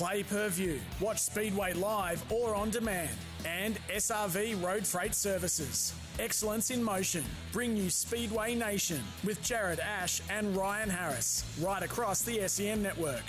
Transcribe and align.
Clay 0.00 0.22
Per 0.22 0.48
View. 0.48 0.80
Watch 0.98 1.18
Speedway 1.18 1.74
live 1.74 2.24
or 2.32 2.54
on 2.54 2.70
demand. 2.70 3.10
And 3.44 3.78
SRV 3.94 4.64
Road 4.64 4.86
Freight 4.86 5.14
Services. 5.14 5.92
Excellence 6.18 6.70
in 6.70 6.82
motion. 6.82 7.22
Bring 7.52 7.76
you 7.76 7.90
Speedway 7.90 8.54
Nation 8.54 9.02
with 9.24 9.42
Jarred 9.42 9.78
Ash 9.78 10.22
and 10.30 10.56
Ryan 10.56 10.88
Harris. 10.88 11.44
Right 11.60 11.82
across 11.82 12.22
the 12.22 12.48
SEN 12.48 12.82
network. 12.82 13.24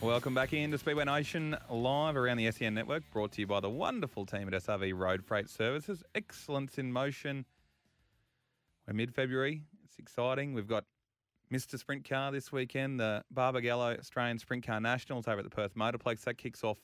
Welcome 0.00 0.32
back 0.32 0.52
into 0.52 0.78
Speedway 0.78 1.06
Nation 1.06 1.56
live 1.68 2.16
around 2.16 2.36
the 2.36 2.52
SEN 2.52 2.72
network, 2.72 3.02
brought 3.10 3.32
to 3.32 3.40
you 3.40 3.48
by 3.48 3.58
the 3.58 3.68
wonderful 3.68 4.24
team 4.24 4.46
at 4.46 4.54
SRV 4.54 4.96
Road 4.96 5.24
Freight 5.24 5.48
Services. 5.48 6.04
Excellence 6.14 6.78
in 6.78 6.92
motion. 6.92 7.44
We're 8.86 8.94
mid 8.94 9.12
February. 9.12 9.62
It's 9.84 9.98
exciting. 9.98 10.54
We've 10.54 10.68
got 10.68 10.84
Mr. 11.54 11.78
Sprint 11.78 12.08
Car 12.08 12.32
this 12.32 12.50
weekend, 12.50 12.98
the 12.98 13.22
Barbagallo 13.32 13.96
Australian 13.96 14.40
Sprint 14.40 14.66
Car 14.66 14.80
Nationals 14.80 15.28
over 15.28 15.38
at 15.38 15.44
the 15.44 15.50
Perth 15.50 15.76
Motorplex. 15.76 16.22
That 16.22 16.36
kicks 16.36 16.64
off 16.64 16.78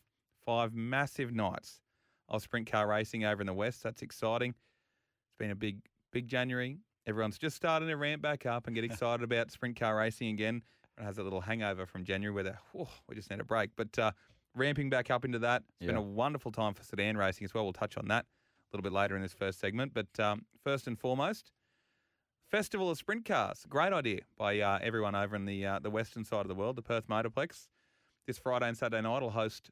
five 0.47 0.73
massive 0.73 1.33
nights 1.33 1.81
of 2.29 2.41
sprint 2.41 2.71
car 2.71 2.87
racing 2.87 3.25
over 3.25 3.43
in 3.43 3.49
the 3.49 3.53
West. 3.53 3.83
That's 3.83 4.01
exciting. 4.01 4.51
It's 4.51 5.39
been 5.41 5.51
a 5.51 5.57
big, 5.57 5.81
big 6.13 6.29
January. 6.29 6.79
Everyone's 7.05 7.37
just 7.37 7.57
starting 7.57 7.89
to 7.89 7.97
ramp 7.97 8.23
back 8.23 8.47
up 8.47 8.69
and 8.69 8.77
get 8.77 8.85
excited 8.91 9.25
about 9.25 9.51
sprint 9.51 9.75
car 9.75 9.97
racing 9.97 10.29
again. 10.29 10.63
It 10.97 11.03
has 11.03 11.19
a 11.19 11.25
little 11.25 11.41
hangover 11.41 11.85
from 11.85 12.05
January 12.05 12.33
where 12.33 12.45
they're, 12.45 12.61
oh, 12.79 12.91
we 13.09 13.17
just 13.17 13.29
need 13.29 13.41
a 13.41 13.45
break. 13.45 13.71
But 13.75 13.99
uh, 13.99 14.13
ramping 14.55 14.89
back 14.89 15.11
up 15.11 15.25
into 15.25 15.41
that. 15.41 15.65
It's 15.81 15.87
been 15.89 15.97
a 15.97 16.01
wonderful 16.01 16.53
time 16.53 16.75
for 16.75 16.85
sedan 16.85 17.17
racing 17.17 17.45
as 17.45 17.55
well. 17.55 17.65
We'll 17.65 17.73
touch 17.73 17.97
on 17.97 18.07
that 18.07 18.25
a 18.25 18.77
little 18.77 18.85
bit 18.85 18.93
later 18.93 19.17
in 19.17 19.23
this 19.23 19.33
first 19.33 19.59
segment. 19.59 19.95
But 19.95 20.21
um, 20.25 20.45
first 20.63 20.87
and 20.87 20.97
foremost, 20.97 21.51
Festival 22.51 22.91
of 22.91 22.99
Sprint 22.99 23.25
Cars. 23.25 23.65
Great 23.69 23.93
idea 23.93 24.23
by 24.37 24.59
uh, 24.61 24.79
everyone 24.83 25.15
over 25.15 25.37
in 25.37 25.45
the 25.45 25.65
uh, 25.65 25.79
the 25.79 25.91
western 25.91 26.25
side 26.25 26.41
of 26.41 26.49
the 26.49 26.55
world, 26.55 26.75
the 26.77 26.83
Perth 26.83 27.07
Motorplex. 27.07 27.69
This 28.27 28.39
Friday 28.39 28.67
and 28.69 28.77
Saturday 28.77 29.03
night 29.03 29.23
will 29.23 29.31
host 29.31 29.71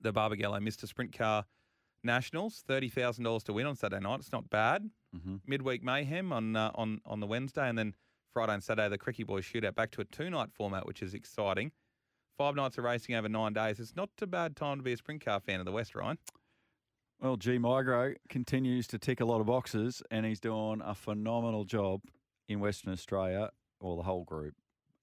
the 0.00 0.12
Barbagallo 0.12 0.58
Mr. 0.60 0.86
Sprint 0.88 1.16
Car 1.16 1.44
Nationals. 2.02 2.64
Thirty 2.66 2.88
thousand 2.88 3.22
dollars 3.24 3.44
to 3.44 3.52
win 3.52 3.66
on 3.66 3.76
Saturday 3.76 4.02
night. 4.02 4.18
It's 4.18 4.32
not 4.32 4.50
bad. 4.50 4.90
Mhm. 5.16 5.40
Midweek 5.46 5.82
mayhem 5.84 6.32
on 6.32 6.56
uh, 6.56 6.72
on 6.74 7.00
on 7.06 7.20
the 7.20 7.26
Wednesday, 7.26 7.68
and 7.68 7.78
then 7.78 7.94
Friday 8.32 8.54
and 8.54 8.64
Saturday 8.64 8.88
the 8.88 8.98
Krikke 8.98 9.24
Boys 9.24 9.44
shootout. 9.44 9.76
Back 9.76 9.92
to 9.92 10.00
a 10.00 10.04
two 10.04 10.28
night 10.28 10.50
format, 10.52 10.86
which 10.86 11.02
is 11.02 11.14
exciting. 11.14 11.70
Five 12.36 12.56
nights 12.56 12.76
of 12.78 12.84
racing 12.84 13.14
over 13.14 13.28
nine 13.28 13.52
days. 13.52 13.78
It's 13.78 13.94
not 13.96 14.10
a 14.20 14.26
bad 14.26 14.56
time 14.56 14.78
to 14.78 14.82
be 14.82 14.92
a 14.92 14.96
sprint 14.96 15.24
car 15.24 15.38
fan 15.40 15.60
of 15.60 15.66
the 15.66 15.72
West, 15.72 15.94
Ryan. 15.94 16.18
Well, 17.20 17.36
G 17.36 17.58
Migro 17.58 18.14
continues 18.28 18.86
to 18.88 18.98
tick 18.98 19.20
a 19.20 19.24
lot 19.24 19.40
of 19.40 19.46
boxes, 19.46 20.02
and 20.10 20.26
he's 20.26 20.38
doing 20.38 20.82
a 20.84 20.94
phenomenal 20.94 21.64
job 21.64 22.02
in 22.46 22.60
Western 22.60 22.92
Australia, 22.92 23.50
or 23.80 23.96
the 23.96 24.02
whole 24.02 24.24
group. 24.24 24.54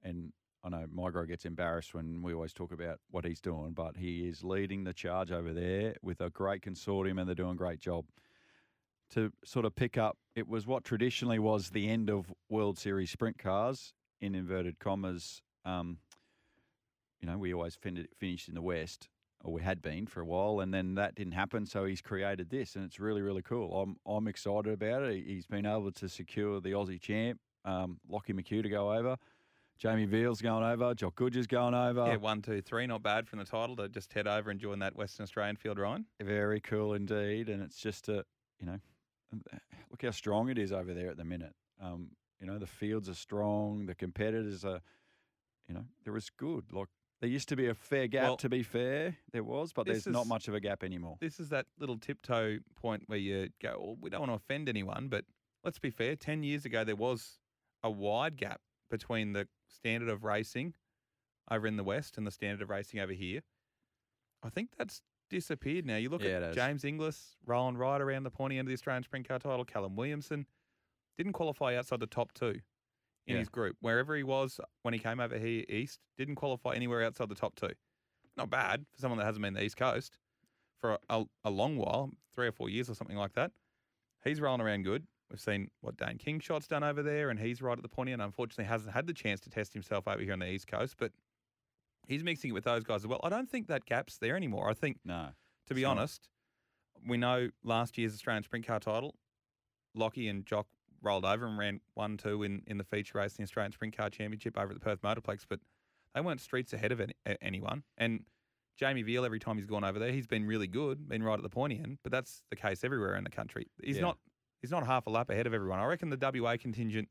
And 0.04 0.32
I 0.64 0.70
know 0.70 0.86
Migro 0.96 1.28
gets 1.28 1.44
embarrassed 1.44 1.96
when 1.96 2.22
we 2.22 2.34
always 2.34 2.54
talk 2.54 2.72
about 2.72 3.00
what 3.10 3.26
he's 3.26 3.42
doing, 3.42 3.72
but 3.74 3.98
he 3.98 4.28
is 4.28 4.44
leading 4.44 4.84
the 4.84 4.94
charge 4.94 5.32
over 5.32 5.54
there 5.54 5.96
with 6.04 6.22
a 6.22 6.30
great 6.30 6.62
consortium, 6.62 7.20
and 7.20 7.28
they're 7.28 7.36
doing 7.36 7.54
a 7.54 7.56
great 7.56 7.80
job. 7.80 8.06
To 9.12 9.32
sort 9.44 9.66
of 9.66 9.76
pick 9.76 9.98
up, 9.98 10.18
it 10.36 10.48
was 10.48 10.68
what 10.68 10.84
traditionally 10.84 11.40
was 11.40 11.72
the 11.72 11.90
end 11.90 12.12
of 12.12 12.32
World 12.48 12.78
Series 12.78 13.10
sprint 13.10 13.40
cars, 13.40 13.92
in 14.22 14.36
inverted 14.36 14.78
commas. 14.80 15.42
Um, 15.66 15.98
you 17.20 17.28
know, 17.28 17.38
we 17.38 17.54
always 17.54 17.76
fin- 17.76 18.08
finished 18.18 18.48
in 18.48 18.54
the 18.54 18.62
West, 18.62 19.10
or 19.44 19.54
we 19.54 19.62
had 19.62 19.82
been 19.82 20.08
for 20.08 20.22
a 20.22 20.26
while, 20.26 20.60
and 20.62 20.74
then 20.74 20.96
that 20.96 21.16
didn't 21.16 21.34
happen. 21.34 21.66
So 21.66 21.86
he's 21.86 22.02
created 22.02 22.50
this, 22.50 22.76
and 22.76 22.86
it's 22.86 23.00
really, 23.00 23.22
really 23.22 23.42
cool. 23.42 23.82
I'm 23.82 23.98
I'm 24.06 24.28
excited 24.28 24.74
about 24.74 25.04
it. 25.04 25.26
He's 25.26 25.46
been 25.46 25.66
able 25.66 25.92
to 25.92 26.10
secure 26.10 26.62
the 26.62 26.72
Aussie 26.72 27.00
champ, 27.02 27.40
um, 27.66 28.00
Lockie 28.08 28.34
McHugh 28.34 28.64
to 28.64 28.70
go 28.70 28.94
over. 28.94 29.18
Jamie 29.80 30.06
Veal's 30.06 30.42
going 30.42 30.64
over. 30.64 30.94
Jock 30.94 31.16
Goodyer's 31.16 31.48
going 31.48 31.74
over. 31.74 32.06
Yeah, 32.06 32.16
one, 32.18 32.42
two, 32.42 32.62
three. 32.62 32.86
Not 32.88 33.04
bad 33.04 33.28
from 33.28 33.40
the 33.40 33.46
title 33.46 33.76
to 33.78 33.90
just 33.90 34.14
head 34.14 34.28
over 34.28 34.50
and 34.50 34.60
join 34.60 34.80
that 34.80 34.96
Western 34.96 35.24
Australian 35.24 35.56
field, 35.58 35.80
Ryan. 35.80 36.06
Very 36.22 36.62
cool 36.62 36.94
indeed, 36.94 37.50
and 37.50 37.62
it's 37.62 37.80
just 37.80 38.08
a 38.08 38.24
you 38.64 38.72
know, 38.72 38.80
look 39.92 40.02
how 40.02 40.12
strong 40.12 40.50
it 40.50 40.58
is 40.58 40.72
over 40.72 40.94
there 40.94 41.10
at 41.10 41.18
the 41.18 41.26
minute. 41.26 41.54
Um, 41.82 42.12
you 42.40 42.48
know, 42.48 42.58
the 42.58 42.68
fields 42.68 43.10
are 43.10 43.16
strong. 43.16 43.86
The 43.86 43.96
competitors 43.96 44.64
are, 44.64 44.82
you 45.68 45.74
know, 45.74 45.86
they're 46.04 46.16
as 46.16 46.30
good. 46.30 46.72
Like 46.72 46.88
there 47.24 47.30
used 47.30 47.48
to 47.48 47.56
be 47.56 47.68
a 47.68 47.74
fair 47.74 48.08
gap. 48.08 48.24
Well, 48.24 48.36
to 48.36 48.50
be 48.50 48.64
fair, 48.64 49.16
there 49.32 49.46
was, 49.46 49.72
but 49.72 49.86
there's 49.86 50.06
not 50.06 50.28
much 50.28 50.50
of 50.50 50.56
a 50.56 50.60
gap 50.60 50.84
anymore. 50.84 51.16
This 51.22 51.40
is 51.40 51.48
that 51.50 51.68
little 51.80 51.98
tiptoe 51.98 52.60
point 52.76 53.04
where 53.08 53.18
you 53.18 53.48
go, 53.62 53.78
well, 53.80 53.98
we 54.02 54.10
don't 54.10 54.20
want 54.20 54.32
to 54.32 54.36
offend 54.36 54.68
anyone, 54.68 55.08
but 55.08 55.24
let's 55.64 55.80
be 55.80 55.90
fair. 55.90 56.18
10 56.18 56.44
years 56.44 56.66
ago, 56.66 56.84
there 56.84 56.98
was 56.98 57.40
a 57.82 57.90
wide 57.90 58.36
gap 58.36 58.60
between 58.92 59.32
the 59.32 59.48
standard 59.70 60.10
of 60.10 60.26
racing 60.26 60.74
over 61.50 61.66
in 61.66 61.78
the 61.78 61.84
West 61.86 62.18
and 62.18 62.28
the 62.28 62.32
standard 62.32 62.62
of 62.62 62.70
racing 62.70 63.00
over 63.00 63.14
here. 63.14 63.40
I 64.44 64.50
think 64.50 64.72
that's 64.78 65.02
disappeared 65.30 65.86
now. 65.86 65.96
You 65.96 66.10
look 66.10 66.24
Yeah, 66.24 66.42
at. 66.42 66.56
James 66.56 66.84
Inglis, 66.84 67.38
rolling 67.46 67.78
right 67.78 68.02
around 68.02 68.24
the 68.24 68.32
pointy 68.32 68.58
end 68.58 68.68
of 68.68 68.70
the 68.70 68.74
Australian 68.74 69.04
sprint 69.04 69.30
car 69.30 69.40
title, 69.40 69.64
Callum 69.64 69.96
Williamson 69.96 70.46
didn't 71.18 71.32
qualify 71.32 71.78
outside 71.78 72.02
the 72.02 72.06
top 72.06 72.34
two 72.34 72.60
in 73.28 73.34
Yeah. 73.34 73.40
his 73.40 73.50
group. 73.50 73.78
Wherever 73.80 74.16
he 74.16 74.24
was 74.24 74.60
when 74.82 74.94
he 74.94 75.00
came 75.00 75.20
over 75.20 75.38
here 75.38 75.64
east, 75.70 76.00
didn't 76.18 76.36
qualify 76.36 76.74
anywhere 76.74 77.04
outside 77.04 77.30
the 77.30 77.36
top 77.36 77.56
two. 77.56 77.72
Not 78.36 78.50
bad 78.50 78.86
for 78.92 79.00
someone 79.00 79.20
that 79.20 79.26
hasn't 79.26 79.44
been 79.44 79.54
the 79.54 79.64
East 79.64 79.78
Coast 79.78 80.18
for 80.80 80.98
a, 81.10 81.24
a, 81.44 81.50
long 81.50 81.78
while, 81.78 82.12
three 82.34 82.48
or 82.48 82.52
four 82.52 82.70
years 82.70 82.90
or 82.90 82.96
something 82.96 83.16
like 83.16 83.34
that. 83.34 83.52
He's 84.24 84.42
rolling 84.42 84.62
around 84.62 84.84
good. 84.84 85.06
We've 85.30 85.40
seen 85.40 85.70
what 85.82 85.98
Dane 85.98 86.18
Kingshott's 86.18 86.68
done 86.68 86.84
over 86.84 87.02
there, 87.04 87.30
and 87.30 87.40
he's 87.40 87.62
right 87.62 87.78
at 87.78 87.82
the 87.84 87.90
pointy 87.90 88.12
and 88.12 88.22
Unfortunately, 88.22 88.66
hasn't 88.66 88.92
had 88.94 89.08
the 89.08 89.14
chance 89.14 89.40
to 89.42 89.50
test 89.50 89.74
himself 89.74 90.08
over 90.08 90.22
here 90.22 90.34
on 90.34 90.40
the 90.40 90.50
East 90.50 90.68
Coast, 90.68 90.96
but 90.98 91.12
he's 92.08 92.24
mixing 92.24 92.50
it 92.50 92.54
with 92.54 92.66
those 92.66 92.84
guys 92.84 93.02
as 93.04 93.08
well. 93.08 93.22
I 93.24 93.30
don't 93.30 93.50
think 93.50 93.68
that 93.68 93.86
gap's 93.86 94.18
there 94.18 94.36
anymore. 94.36 94.70
I 94.70 94.74
think, 94.74 94.98
No. 95.06 95.30
to 95.68 95.74
be 95.74 95.82
it's 95.82 95.86
not. 95.88 95.98
honest, 95.98 96.30
we 97.08 97.18
know 97.18 97.50
last 97.64 97.98
year's 97.98 98.14
Australian 98.14 98.44
Sprint 98.44 98.66
Car 98.68 98.80
title, 98.80 99.16
Lockie 99.96 100.28
and 100.28 100.46
Jock 100.46 100.68
rolled 101.04 101.26
over 101.26 101.46
and 101.46 101.58
ran 101.58 101.82
one 101.94 102.18
two 102.18 102.44
in, 102.44 102.62
in 102.68 102.78
the 102.78 102.84
feature 102.84 103.18
race 103.18 103.34
in 103.34 103.38
the 103.38 103.44
Australian 103.44 103.72
Sprint 103.72 103.96
Car 103.96 104.10
Championship 104.10 104.58
over 104.58 104.70
at 104.72 104.74
the 104.74 104.80
Perth 104.80 105.02
Motorplex, 105.02 105.46
but 105.48 105.60
they 106.16 106.22
weren't 106.22 106.42
streets 106.42 106.74
ahead 106.74 106.92
of 106.92 107.02
any, 107.02 107.14
anyone. 107.42 107.84
And 107.98 108.22
Jamie 108.78 109.04
Veal, 109.04 109.26
every 109.26 109.40
time 109.40 109.58
he's 109.58 109.66
gone 109.68 109.84
over 109.84 110.00
there, 110.00 110.12
he's 110.12 110.26
been 110.28 110.46
really 110.46 110.68
good, 110.68 111.08
been 111.08 111.22
right 111.24 111.38
at 111.38 111.44
the 111.44 111.50
pointy 111.50 111.80
end. 111.84 112.00
But 112.04 112.12
that's 112.12 112.42
the 112.50 112.56
case 112.56 112.84
everywhere 112.84 113.16
in 113.16 113.24
the 113.24 113.30
country. 113.30 113.68
He's 113.84 113.98
Yeah. 113.98 114.04
not 114.04 114.18
he's 114.62 114.72
not 114.72 114.86
half 114.86 115.06
a 115.08 115.10
lap 115.10 115.30
ahead 115.30 115.46
of 115.46 115.54
everyone. 115.54 115.80
I 115.80 115.86
reckon 115.86 116.10
the 116.10 116.18
WA 116.18 116.56
contingent 116.58 117.10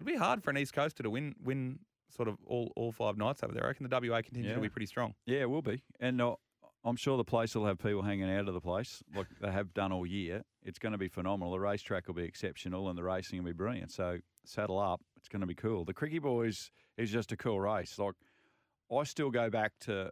it'll 0.00 0.06
be 0.10 0.16
hard 0.16 0.42
for 0.42 0.50
an 0.50 0.58
East 0.58 0.72
Coaster 0.72 1.02
to 1.02 1.10
win 1.10 1.34
win 1.42 1.80
sort 2.10 2.28
of 2.28 2.36
all, 2.46 2.72
all 2.76 2.92
five 2.92 3.16
nights 3.16 3.42
over 3.42 3.52
there. 3.54 3.64
I 3.64 3.68
reckon 3.68 3.88
the 3.88 3.94
WA 4.00 4.20
contingent 4.22 4.54
will 4.54 4.62
be 4.62 4.68
pretty 4.68 4.86
strong. 4.86 5.14
Yeah, 5.26 5.40
it 5.40 5.50
will 5.50 5.62
be. 5.62 5.82
And 5.98 6.20
uh, 6.20 6.36
I'm 6.84 6.96
sure 6.96 7.16
the 7.16 7.24
place 7.24 7.54
will 7.54 7.66
have 7.66 7.78
people 7.78 8.02
hanging 8.02 8.30
out 8.30 8.48
of 8.48 8.54
the 8.54 8.60
place 8.60 9.02
like 9.14 9.28
they 9.40 9.50
have 9.52 9.72
done 9.72 9.92
all 9.92 10.04
year. 10.04 10.42
It's 10.64 10.78
going 10.78 10.92
to 10.92 10.98
be 10.98 11.08
phenomenal. 11.08 11.52
The 11.52 11.60
racetrack 11.60 12.08
will 12.08 12.14
be 12.14 12.24
exceptional 12.24 12.88
and 12.88 12.98
the 12.98 13.04
racing 13.04 13.38
will 13.38 13.46
be 13.46 13.52
brilliant. 13.52 13.92
So 13.92 14.18
saddle 14.44 14.78
up. 14.78 15.00
It's 15.16 15.28
going 15.28 15.40
to 15.40 15.46
be 15.46 15.54
cool. 15.54 15.84
The 15.84 15.94
Krikke 15.94 16.20
Boys 16.20 16.72
is 16.96 17.10
just 17.10 17.30
a 17.30 17.36
cool 17.36 17.60
race. 17.60 17.98
Like 17.98 18.14
I 18.90 19.04
still 19.04 19.30
go 19.30 19.48
back 19.48 19.72
to, 19.82 20.10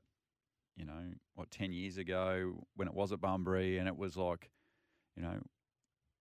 you 0.76 0.84
know, 0.84 1.12
what, 1.34 1.50
10 1.50 1.72
years 1.72 1.98
ago 1.98 2.64
when 2.76 2.86
it 2.86 2.94
was 2.94 3.10
at 3.10 3.20
Bunbury 3.20 3.78
and 3.78 3.88
it 3.88 3.96
was 3.96 4.16
like, 4.16 4.50
you 5.16 5.22
know, 5.22 5.40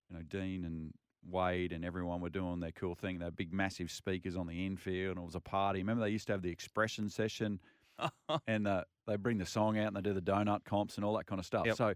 you 0.10 0.18
know, 0.18 0.24
Dean 0.24 0.66
and 0.66 0.94
Wade 1.30 1.74
and 1.74 1.86
everyone 1.86 2.22
were 2.22 2.30
doing 2.30 2.60
their 2.60 2.72
cool 2.72 2.96
thing. 2.96 3.20
They 3.20 3.26
had 3.26 3.36
big, 3.36 3.54
massive 3.54 3.92
speakers 3.92 4.36
on 4.36 4.48
the 4.48 4.66
infield, 4.66 5.18
and 5.18 5.24
it 5.24 5.26
was 5.26 5.36
a 5.36 5.40
party. 5.40 5.80
Remember, 5.80 6.04
they 6.04 6.10
used 6.10 6.28
to 6.28 6.34
have 6.34 6.42
the 6.42 6.50
expression 6.50 7.10
session, 7.10 7.60
and 8.48 8.68
uh, 8.68 8.84
they 9.08 9.16
bring 9.16 9.38
the 9.38 9.46
song 9.46 9.78
out 9.78 9.88
and 9.88 9.96
they 9.96 10.02
do 10.02 10.14
the 10.14 10.22
donut 10.22 10.64
comps 10.64 10.96
and 10.96 11.06
all 11.06 11.18
that 11.18 11.26
kind 11.26 11.40
of 11.40 11.46
stuff. 11.46 11.66
Yep. 11.66 11.76
So, 11.78 11.94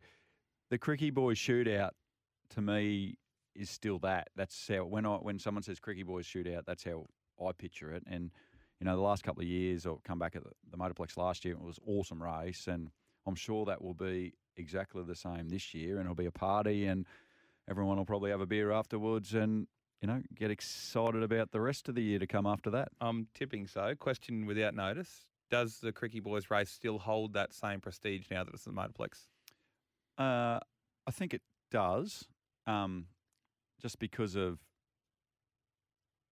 the 0.69 0.77
Krikke 0.77 1.13
Boys 1.13 1.37
shootout 1.37 1.91
to 2.51 2.61
me 2.61 3.17
is 3.55 3.69
still 3.69 3.99
that. 3.99 4.29
That's 4.35 4.67
how 4.67 4.85
when 4.85 5.05
I 5.05 5.15
when 5.15 5.39
someone 5.39 5.63
says 5.63 5.79
Krikke 5.79 6.05
Boys 6.05 6.25
shootout, 6.25 6.65
that's 6.65 6.83
how 6.83 7.05
I 7.43 7.51
picture 7.51 7.91
it. 7.91 8.03
And 8.07 8.31
you 8.79 8.85
know, 8.85 8.95
the 8.95 9.01
last 9.01 9.23
couple 9.23 9.41
of 9.41 9.47
years, 9.47 9.85
or 9.85 9.99
come 10.03 10.19
back 10.19 10.35
at 10.35 10.43
the, 10.43 10.49
the 10.71 10.77
Motorplex 10.77 11.15
last 11.15 11.45
year, 11.45 11.53
it 11.53 11.61
was 11.61 11.79
awesome 11.85 12.21
race, 12.21 12.67
and 12.67 12.89
I'm 13.25 13.35
sure 13.35 13.65
that 13.65 13.81
will 13.81 13.93
be 13.93 14.33
exactly 14.57 15.03
the 15.03 15.15
same 15.15 15.49
this 15.49 15.73
year, 15.73 15.97
and 15.97 16.05
it'll 16.05 16.15
be 16.15 16.25
a 16.25 16.31
party, 16.31 16.85
and 16.85 17.05
everyone 17.69 17.97
will 17.97 18.05
probably 18.05 18.31
have 18.31 18.41
a 18.41 18.45
beer 18.45 18.71
afterwards, 18.71 19.33
and 19.33 19.67
you 20.01 20.07
know, 20.07 20.21
get 20.35 20.51
excited 20.51 21.23
about 21.23 21.51
the 21.51 21.61
rest 21.61 21.87
of 21.87 21.95
the 21.95 22.03
year 22.03 22.19
to 22.19 22.27
come 22.27 22.45
after 22.45 22.69
that. 22.71 22.89
I'm 22.99 23.27
tipping 23.33 23.67
so. 23.67 23.95
Question 23.97 24.45
without 24.45 24.75
notice. 24.75 25.23
Does 25.49 25.79
the 25.79 25.91
Krikke 25.91 26.23
Boys 26.23 26.49
race 26.49 26.69
still 26.69 26.97
hold 26.97 27.33
that 27.33 27.53
same 27.53 27.79
prestige 27.79 28.25
now 28.31 28.43
that 28.43 28.53
it's 28.53 28.63
the 28.63 28.71
Motorplex? 28.71 29.27
Uh, 30.17 30.59
I 31.05 31.11
think 31.11 31.33
it 31.33 31.41
does, 31.71 32.25
um, 32.65 33.05
just 33.81 33.99
because 33.99 34.35
of 34.35 34.59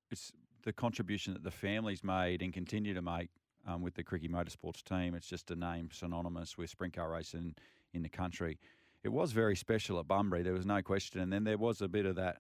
it's 0.10 0.31
the 0.63 0.74
contribution 0.74 1.34
that 1.34 1.44
the 1.44 1.52
families 1.52 2.04
made 2.04 2.42
and 2.42 2.54
continue 2.54 2.94
to 2.94 3.02
make 3.02 3.30
um, 3.68 3.81
with 3.81 3.96
the 3.96 4.04
Krikke 4.04 4.30
Motorsports 4.30 4.84
team. 4.84 5.16
It's 5.16 5.28
just 5.28 5.52
a 5.52 5.56
name 5.56 5.90
synonymous 5.92 6.58
with 6.58 6.69
sprint 6.69 6.96
car 6.96 7.12
racing 7.12 7.56
in 7.94 8.04
the 8.04 8.10
country. 8.10 8.60
It 9.04 9.10
was 9.10 9.31
very 9.31 9.56
special 9.56 10.00
at 10.00 10.08
Bunbury, 10.08 10.44
there 10.44 10.54
was 10.54 10.66
no 10.66 10.81
question. 10.81 11.22
And 11.22 11.34
then 11.34 11.44
there 11.44 11.58
was 11.58 11.81
a 11.81 11.88
bit 11.88 12.06
of 12.06 12.16
that 12.18 12.38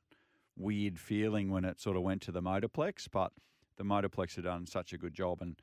weird 0.55 0.99
feeling 0.99 1.49
when 1.49 1.65
it 1.65 1.79
sort 1.79 1.97
of 1.97 2.03
went 2.03 2.21
to 2.23 2.31
the 2.31 2.41
Motorplex, 2.41 3.07
but 3.11 3.31
the 3.77 3.83
Motorplex 3.83 4.35
had 4.35 4.43
done 4.43 4.67
such 4.67 4.93
a 4.93 4.97
good 4.97 5.13
job. 5.13 5.41
And 5.41 5.59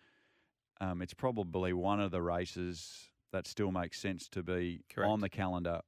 um, 0.80 1.02
it's 1.02 1.14
probably 1.14 1.72
one 1.72 2.00
of 2.00 2.10
the 2.10 2.22
races 2.22 3.10
that 3.32 3.46
still 3.46 3.70
makes 3.70 4.00
sense 4.00 4.28
to 4.28 4.42
be 4.42 4.80
Correct. 4.92 5.10
on 5.10 5.20
the 5.20 5.28
calendar 5.28 5.80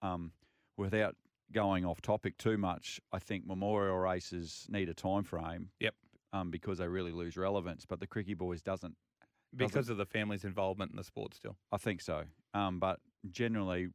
um, 0.00 0.32
without 0.76 1.16
going 1.52 1.84
off 1.84 2.00
topic 2.00 2.38
too 2.38 2.56
much. 2.56 3.00
I 3.12 3.18
think 3.18 3.46
memorial 3.46 3.98
races 3.98 4.66
need 4.70 4.88
a 4.88 4.94
time 4.94 5.24
frame. 5.24 5.70
Yep. 5.80 5.94
Um, 6.34 6.50
because 6.50 6.78
they 6.78 6.88
really 6.88 7.12
lose 7.12 7.36
relevance, 7.36 7.84
but 7.86 8.00
the 8.00 8.06
Krikke 8.06 8.38
Boys 8.38 8.62
doesn't. 8.62 8.96
Because 9.54 9.90
of 9.90 9.98
the 9.98 10.06
family's 10.06 10.44
involvement 10.44 10.90
in 10.90 10.96
the 10.96 11.04
sport 11.04 11.34
still. 11.34 11.56
I 11.70 11.76
think 11.76 12.00
so. 12.00 12.22
Um, 12.54 12.78
but 12.78 13.00
generally, 13.30 13.88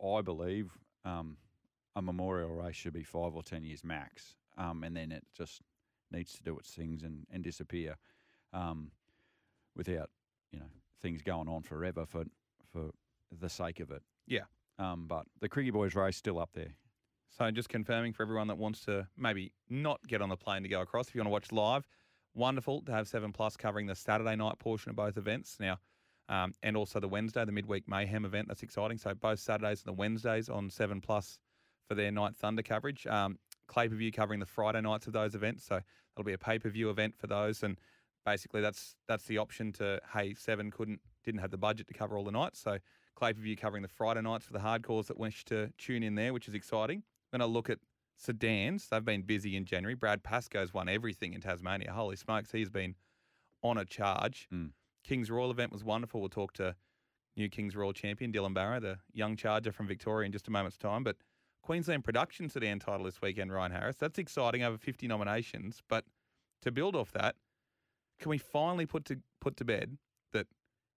I 0.00 0.20
believe 0.20 0.70
um, 1.04 1.38
a 1.96 2.02
memorial 2.02 2.50
race 2.50 2.76
should 2.76 2.92
be 2.92 3.02
five 3.02 3.34
or 3.34 3.42
ten 3.42 3.64
years 3.64 3.82
max, 3.82 4.36
um, 4.56 4.84
and 4.84 4.96
then 4.96 5.10
it 5.10 5.24
just 5.36 5.60
needs 6.12 6.34
to 6.34 6.42
do 6.44 6.56
its 6.56 6.70
things 6.70 7.02
and, 7.02 7.26
and 7.32 7.42
disappear, 7.42 7.96
um, 8.52 8.92
without 9.76 10.10
you 10.52 10.58
know 10.58 10.66
things 11.02 11.22
going 11.22 11.48
on 11.48 11.62
forever 11.62 12.06
for 12.06 12.24
for 12.72 12.90
the 13.38 13.48
sake 13.48 13.80
of 13.80 13.90
it. 13.90 14.02
Yeah. 14.26 14.44
Um, 14.78 15.06
but 15.06 15.24
the 15.40 15.48
Krikke 15.48 15.72
Boys 15.72 15.94
race 15.94 16.16
still 16.16 16.38
up 16.38 16.50
there. 16.54 16.74
So 17.30 17.50
just 17.50 17.68
confirming 17.68 18.12
for 18.12 18.22
everyone 18.22 18.48
that 18.48 18.58
wants 18.58 18.80
to 18.86 19.06
maybe 19.16 19.52
not 19.68 20.00
get 20.06 20.22
on 20.22 20.28
the 20.28 20.36
plane 20.36 20.62
to 20.62 20.68
go 20.68 20.80
across, 20.80 21.08
if 21.08 21.14
you 21.14 21.20
want 21.20 21.28
to 21.28 21.32
watch 21.32 21.52
live, 21.52 21.86
wonderful 22.34 22.82
to 22.82 22.92
have 22.92 23.08
Seven 23.08 23.32
Plus 23.32 23.56
covering 23.56 23.86
the 23.86 23.94
Saturday 23.94 24.36
night 24.36 24.58
portion 24.58 24.90
of 24.90 24.96
both 24.96 25.16
events 25.16 25.56
now, 25.60 25.78
um, 26.28 26.52
and 26.62 26.76
also 26.76 27.00
the 27.00 27.08
Wednesday, 27.08 27.44
the 27.44 27.52
midweek 27.52 27.88
mayhem 27.88 28.24
event. 28.24 28.48
That's 28.48 28.62
exciting. 28.62 28.98
So 28.98 29.14
both 29.14 29.40
Saturdays 29.40 29.82
and 29.84 29.94
the 29.94 29.98
Wednesdays 29.98 30.48
on 30.48 30.70
Seven 30.70 31.00
Plus 31.00 31.38
for 31.88 31.94
their 31.94 32.10
Night 32.10 32.36
Thunder 32.36 32.62
coverage. 32.62 33.06
Um, 33.06 33.38
Clay 33.66 33.88
per 33.88 33.96
view 33.96 34.12
covering 34.12 34.40
the 34.40 34.46
Friday 34.46 34.80
nights 34.80 35.06
of 35.06 35.12
those 35.12 35.34
events. 35.34 35.64
So 35.64 35.80
that'll 36.14 36.26
be 36.26 36.32
a 36.32 36.38
pay 36.38 36.58
per 36.58 36.70
view 36.70 36.90
event 36.90 37.16
for 37.18 37.26
those, 37.26 37.62
and 37.62 37.78
basically 38.26 38.60
that's 38.60 38.96
that's 39.08 39.24
the 39.24 39.38
option 39.38 39.72
to 39.72 40.00
hey 40.12 40.34
Seven 40.34 40.70
couldn't 40.70 41.00
didn't 41.24 41.40
have 41.40 41.50
the 41.50 41.56
budget 41.56 41.86
to 41.88 41.94
cover 41.94 42.18
all 42.18 42.24
the 42.24 42.30
nights, 42.30 42.60
so 42.60 42.78
Clay 43.14 43.32
per 43.32 43.40
view 43.40 43.56
covering 43.56 43.82
the 43.82 43.88
Friday 43.88 44.20
nights 44.20 44.44
for 44.44 44.52
the 44.52 44.58
hardcores 44.58 45.06
that 45.06 45.18
wish 45.18 45.44
to 45.46 45.72
tune 45.78 46.02
in 46.02 46.16
there, 46.16 46.34
which 46.34 46.48
is 46.48 46.54
exciting. 46.54 47.02
Then 47.32 47.40
I 47.40 47.46
look 47.46 47.70
at 47.70 47.78
sedans. 48.16 48.88
They've 48.88 49.04
been 49.04 49.22
busy 49.22 49.56
in 49.56 49.64
January. 49.64 49.94
Brad 49.94 50.22
Pascoe's 50.22 50.74
won 50.74 50.88
everything 50.88 51.32
in 51.32 51.40
Tasmania. 51.40 51.92
Holy 51.92 52.16
smokes, 52.16 52.52
he's 52.52 52.68
been 52.68 52.94
on 53.62 53.78
a 53.78 53.84
charge. 53.84 54.48
Mm. 54.52 54.70
King's 55.02 55.30
Royal 55.30 55.50
event 55.50 55.72
was 55.72 55.82
wonderful. 55.82 56.20
We'll 56.20 56.28
talk 56.28 56.52
to 56.54 56.74
new 57.36 57.48
King's 57.48 57.76
Royal 57.76 57.92
champion 57.92 58.32
Dylan 58.32 58.54
Barrow, 58.54 58.80
the 58.80 58.98
young 59.12 59.36
charger 59.36 59.72
from 59.72 59.86
Victoria, 59.86 60.26
in 60.26 60.32
just 60.32 60.48
a 60.48 60.50
moment's 60.50 60.76
time. 60.76 61.04
But 61.04 61.16
Queensland 61.62 62.04
Production 62.04 62.48
sedan 62.48 62.78
title 62.78 63.04
this 63.04 63.20
weekend, 63.22 63.52
Ryan 63.52 63.72
Harris. 63.72 63.96
That's 63.96 64.18
exciting. 64.18 64.62
Over 64.62 64.78
50 64.78 65.06
nominations. 65.08 65.82
But 65.88 66.04
to 66.62 66.70
build 66.70 66.94
off 66.94 67.12
that, 67.12 67.36
can 68.18 68.30
we 68.30 68.38
finally 68.38 68.86
put 68.86 69.04
to 69.06 69.18
put 69.40 69.56
to 69.58 69.64
bed 69.64 69.96
that 70.32 70.46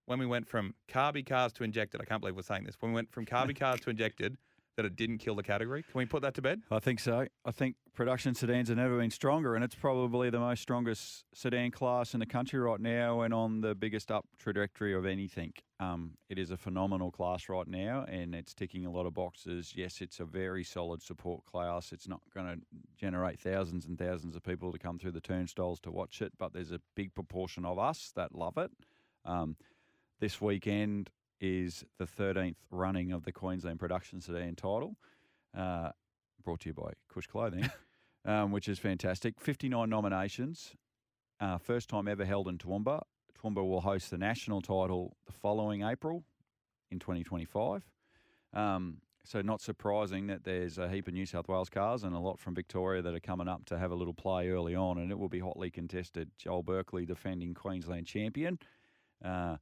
when 0.05 0.19
we 0.19 0.25
went 0.25 0.47
from 0.47 0.73
carby 0.87 1.25
cars 1.25 1.53
to 1.53 1.63
injected, 1.63 2.01
I 2.01 2.05
can't 2.05 2.21
believe 2.21 2.35
we're 2.35 2.41
saying 2.41 2.63
this. 2.63 2.75
When 2.79 2.91
we 2.91 2.95
went 2.95 3.11
from 3.11 3.25
carby 3.25 3.57
cars 3.57 3.79
to 3.81 3.89
injected, 3.89 4.37
that 4.79 4.85
it 4.85 4.95
didn't 4.95 5.17
kill 5.17 5.35
the 5.35 5.43
category. 5.43 5.83
Can 5.83 5.97
we 5.97 6.05
put 6.05 6.21
that 6.21 6.33
to 6.35 6.41
bed? 6.41 6.61
I 6.71 6.79
think 6.79 7.01
so. 7.01 7.27
I 7.43 7.51
think 7.51 7.75
production 7.93 8.33
sedans 8.33 8.69
have 8.69 8.77
never 8.77 8.97
been 8.97 9.11
stronger, 9.11 9.55
and 9.55 9.63
it's 9.63 9.75
probably 9.75 10.29
the 10.29 10.39
most 10.39 10.61
strongest 10.61 11.25
sedan 11.33 11.69
class 11.69 12.13
in 12.13 12.21
the 12.21 12.25
country 12.25 12.61
right 12.61 12.79
now, 12.79 13.19
and 13.19 13.33
on 13.33 13.59
the 13.59 13.75
biggest 13.75 14.09
up 14.09 14.25
trajectory 14.37 14.93
of 14.93 15.05
anything. 15.05 15.51
Um, 15.81 16.11
it 16.29 16.39
is 16.39 16.51
a 16.51 16.55
phenomenal 16.55 17.11
class 17.11 17.49
right 17.49 17.67
now, 17.67 18.05
and 18.07 18.33
it's 18.33 18.53
ticking 18.53 18.85
a 18.85 18.89
lot 18.89 19.05
of 19.05 19.13
boxes. 19.13 19.73
Yes, 19.75 19.99
it's 19.99 20.21
a 20.21 20.25
very 20.25 20.63
solid 20.63 21.03
support 21.03 21.43
class. 21.43 21.91
It's 21.91 22.07
not 22.07 22.21
going 22.33 22.47
to 22.47 22.61
generate 22.97 23.37
thousands 23.37 23.85
and 23.85 23.99
thousands 23.99 24.37
of 24.37 24.43
people 24.43 24.71
to 24.71 24.79
come 24.79 24.97
through 24.97 25.11
the 25.11 25.19
turnstiles 25.19 25.81
to 25.81 25.91
watch 25.91 26.21
it, 26.21 26.31
but 26.37 26.53
there's 26.53 26.71
a 26.71 26.79
big 26.95 27.13
proportion 27.13 27.65
of 27.65 27.77
us 27.77 28.13
that 28.15 28.33
love 28.33 28.57
it. 28.57 28.71
Um, 29.25 29.57
this 30.21 30.39
weekend 30.39 31.09
is 31.39 31.83
the 31.97 32.05
13th 32.05 32.55
running 32.71 33.11
of 33.11 33.23
the 33.23 33.31
Queensland 33.31 33.79
Production 33.79 34.21
Sedan 34.21 34.55
title, 34.55 34.97
uh, 35.57 35.91
brought 36.43 36.61
to 36.61 36.69
you 36.69 36.73
by 36.73 36.91
Cush 37.13 37.27
Clothing, 37.27 37.69
um, 38.25 38.51
which 38.51 38.67
is 38.67 38.79
fantastic. 38.79 39.39
59 39.39 39.89
nominations, 39.89 40.75
uh, 41.39 41.57
first 41.57 41.89
time 41.89 42.07
ever 42.07 42.25
held 42.25 42.47
in 42.47 42.57
Toowoomba. 42.57 43.01
Toowoomba 43.37 43.67
will 43.67 43.81
host 43.81 44.11
the 44.11 44.17
national 44.17 44.61
title 44.61 45.15
the 45.25 45.31
following 45.31 45.83
April 45.83 46.23
in 46.91 46.99
2025. 46.99 47.83
Um, 48.53 48.97
so 49.25 49.41
not 49.41 49.61
surprising 49.61 50.27
that 50.27 50.43
there's 50.43 50.77
a 50.77 50.89
heap 50.89 51.07
of 51.07 51.13
New 51.13 51.25
South 51.25 51.47
Wales 51.47 51.69
cars 51.69 52.03
and 52.03 52.15
a 52.15 52.19
lot 52.19 52.39
from 52.39 52.55
Victoria 52.55 53.01
that 53.01 53.13
are 53.13 53.19
coming 53.19 53.47
up 53.47 53.65
to 53.65 53.77
have 53.77 53.91
a 53.91 53.95
little 53.95 54.13
play 54.13 54.49
early 54.49 54.75
on, 54.75 54.97
and 54.97 55.11
it 55.11 55.19
will 55.19 55.29
be 55.29 55.39
hotly 55.39 55.69
contested. 55.69 56.31
Joel 56.37 56.63
Berkeley, 56.63 57.05
defending 57.05 57.53
Queensland 57.53 58.07
champion. 58.07 58.57
Uh, 59.23 59.57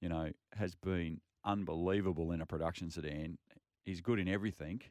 you 0.00 0.08
know, 0.08 0.30
has 0.52 0.74
been 0.74 1.20
unbelievable 1.44 2.32
in 2.32 2.40
a 2.40 2.46
production 2.46 2.90
sedan. 2.90 3.38
He's 3.84 4.00
good 4.00 4.18
in 4.18 4.28
everything. 4.28 4.82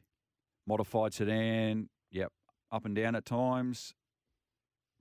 Modified 0.66 1.14
sedan, 1.14 1.88
yep, 2.10 2.32
up 2.72 2.84
and 2.84 2.94
down 2.96 3.14
at 3.14 3.24
times. 3.24 3.94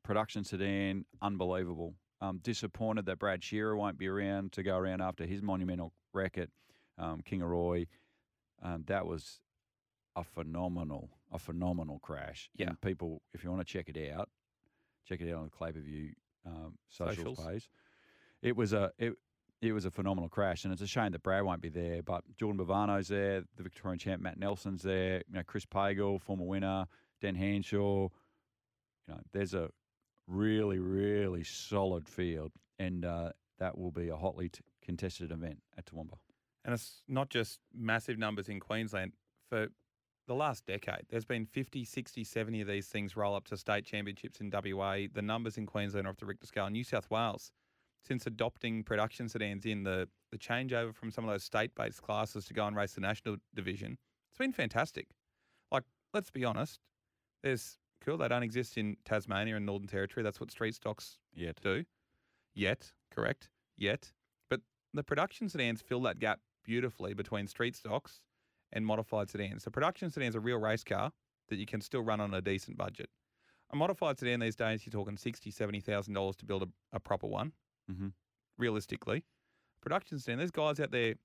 Production 0.03 0.43
sedan, 0.43 1.05
unbelievable. 1.21 1.95
Um, 2.21 2.39
disappointed 2.41 3.05
that 3.07 3.19
Brad 3.19 3.43
Shearer 3.43 3.75
won't 3.75 3.97
be 3.97 4.07
around 4.07 4.51
to 4.53 4.63
go 4.63 4.77
around 4.77 5.01
after 5.01 5.25
his 5.25 5.41
monumental 5.41 5.93
wreck 6.13 6.37
at 6.37 6.49
um, 6.97 7.21
Kingaroy. 7.21 7.87
Um, 8.61 8.83
that 8.87 9.05
was 9.05 9.41
a 10.15 10.23
phenomenal, 10.23 11.09
a 11.31 11.39
phenomenal 11.39 11.99
crash. 11.99 12.49
Yeah. 12.55 12.67
And 12.67 12.81
people, 12.81 13.21
if 13.33 13.43
you 13.43 13.51
want 13.51 13.65
to 13.65 13.71
check 13.71 13.89
it 13.89 14.11
out, 14.13 14.29
check 15.07 15.21
it 15.21 15.31
out 15.31 15.39
on 15.39 15.43
the 15.45 15.49
Clay 15.49 15.71
View 15.71 16.13
um, 16.45 16.77
social 16.89 17.35
Socials. 17.35 17.45
page. 17.45 17.69
It 18.41 18.55
was 18.55 18.73
a 18.73 18.91
it, 18.97 19.13
it 19.69 19.73
was 19.73 19.85
a 19.85 19.91
phenomenal 19.91 20.29
crash, 20.29 20.63
and 20.63 20.73
it's 20.73 20.81
a 20.81 20.87
shame 20.87 21.11
that 21.11 21.23
Brad 21.23 21.43
won't 21.43 21.61
be 21.61 21.69
there. 21.69 22.01
But 22.01 22.23
Jordan 22.37 22.63
Bavano's 22.63 23.07
there, 23.07 23.43
the 23.55 23.63
Victorian 23.63 23.99
champ 23.99 24.21
Matt 24.21 24.37
Nelson's 24.37 24.83
there, 24.83 25.23
you 25.27 25.35
know 25.35 25.43
Chris 25.45 25.65
Pagel, 25.65 26.21
former 26.21 26.45
winner, 26.45 26.85
Dan 27.21 27.35
Hanshaw. 27.35 28.09
You 29.07 29.13
know, 29.13 29.19
there's 29.33 29.53
a 29.53 29.69
really 30.27 30.79
really 30.79 31.43
solid 31.43 32.07
field, 32.07 32.51
and 32.79 33.05
uh, 33.05 33.31
that 33.59 33.77
will 33.77 33.91
be 33.91 34.09
a 34.09 34.15
hotly 34.15 34.49
t- 34.49 34.61
contested 34.81 35.31
event 35.31 35.59
at 35.77 35.85
Toowoomba. 35.85 36.17
And 36.63 36.73
it's 36.73 37.03
not 37.07 37.29
just 37.29 37.59
massive 37.73 38.17
numbers 38.17 38.49
in 38.49 38.59
Queensland. 38.59 39.13
For 39.49 39.67
the 40.27 40.33
last 40.33 40.65
decade, 40.65 41.05
there's 41.09 41.25
been 41.25 41.45
50, 41.45 41.85
60, 41.85 42.23
70 42.23 42.61
of 42.61 42.67
these 42.67 42.87
things 42.87 43.15
roll 43.15 43.35
up 43.35 43.45
to 43.49 43.57
state 43.57 43.85
championships 43.85 44.41
in 44.41 44.51
WA. 44.51 45.01
The 45.13 45.21
numbers 45.21 45.57
in 45.57 45.67
Queensland 45.67 46.07
are 46.07 46.09
off 46.09 46.17
the 46.17 46.25
Richter 46.25 46.47
scale. 46.47 46.67
New 46.69 46.83
South 46.83 47.09
Wales, 47.11 47.51
since 48.07 48.27
adopting 48.27 48.83
production 48.83 49.27
sedans 49.27 49.65
in, 49.65 49.83
the, 49.83 50.07
the 50.31 50.37
changeover 50.37 50.93
from 50.93 51.11
some 51.11 51.23
of 51.23 51.31
those 51.31 51.43
state 51.43 51.73
based 51.75 52.01
classes 52.01 52.45
to 52.45 52.53
go 52.53 52.65
and 52.67 52.75
race 52.75 52.93
the 52.93 53.01
national 53.01 53.37
division, 53.53 53.97
it's 54.29 54.37
been 54.37 54.51
fantastic. 54.51 55.07
Like, 55.71 55.83
let's 56.13 56.31
be 56.31 56.45
honest, 56.45 56.79
there's 57.43 57.77
cool, 58.03 58.17
they 58.17 58.27
don't 58.27 58.43
exist 58.43 58.77
in 58.77 58.97
Tasmania 59.05 59.55
and 59.55 59.65
Northern 59.65 59.87
Territory. 59.87 60.23
That's 60.23 60.39
what 60.39 60.51
street 60.51 60.75
stocks 60.75 61.17
Yet, 61.33 61.59
do 61.61 61.83
yet, 62.53 62.91
correct? 63.11 63.49
Yet. 63.77 64.13
But 64.49 64.61
the 64.93 65.03
production 65.03 65.49
sedans 65.49 65.81
fill 65.81 66.01
that 66.03 66.19
gap 66.19 66.39
beautifully 66.63 67.13
between 67.13 67.47
street 67.47 67.75
stocks 67.75 68.21
and 68.71 68.85
modified 68.85 69.29
sedans. 69.29 69.63
The 69.63 69.71
production 69.71 70.09
sedan's 70.09 70.35
a 70.35 70.39
real 70.39 70.57
race 70.57 70.83
car 70.83 71.11
that 71.49 71.57
you 71.57 71.65
can 71.65 71.81
still 71.81 72.01
run 72.01 72.21
on 72.21 72.33
a 72.33 72.41
decent 72.41 72.77
budget. 72.77 73.09
A 73.71 73.75
modified 73.75 74.19
sedan 74.19 74.39
these 74.39 74.55
days, 74.55 74.85
you're 74.85 74.91
talking 74.91 75.17
sixty, 75.17 75.51
seventy 75.51 75.79
thousand 75.79 76.13
dollars 76.13 76.35
to 76.37 76.45
build 76.45 76.63
a, 76.63 76.67
a 76.93 76.99
proper 76.99 77.27
one. 77.27 77.51
Mhm. 77.89 78.13
Realistically, 78.57 79.23
production 79.81 80.19
sedan. 80.19 80.37
There's 80.37 80.51
guys 80.51 80.79
out 80.79 80.91
there 80.91 81.15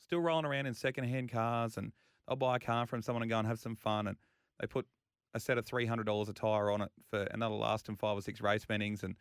still 0.00 0.20
rolling 0.20 0.44
around 0.44 0.66
in 0.66 0.74
second-hand 0.74 1.30
cars, 1.30 1.76
and 1.76 1.92
they'll 2.26 2.36
buy 2.36 2.56
a 2.56 2.60
car 2.60 2.86
from 2.86 3.02
someone 3.02 3.22
and 3.22 3.30
go 3.30 3.38
and 3.38 3.46
have 3.46 3.60
some 3.60 3.76
fun, 3.76 4.06
and 4.06 4.16
they 4.60 4.66
put 4.66 4.86
a 5.34 5.40
set 5.40 5.58
of 5.58 5.66
three 5.66 5.86
hundred 5.86 6.06
dollars 6.06 6.28
a 6.28 6.32
tire 6.32 6.70
on 6.70 6.80
it 6.80 6.90
for, 7.10 7.22
and 7.24 7.42
that'll 7.42 7.58
last 7.58 7.86
them 7.86 7.96
five 7.96 8.16
or 8.16 8.22
six 8.22 8.40
race 8.40 8.66
meetings, 8.68 9.04
and 9.04 9.16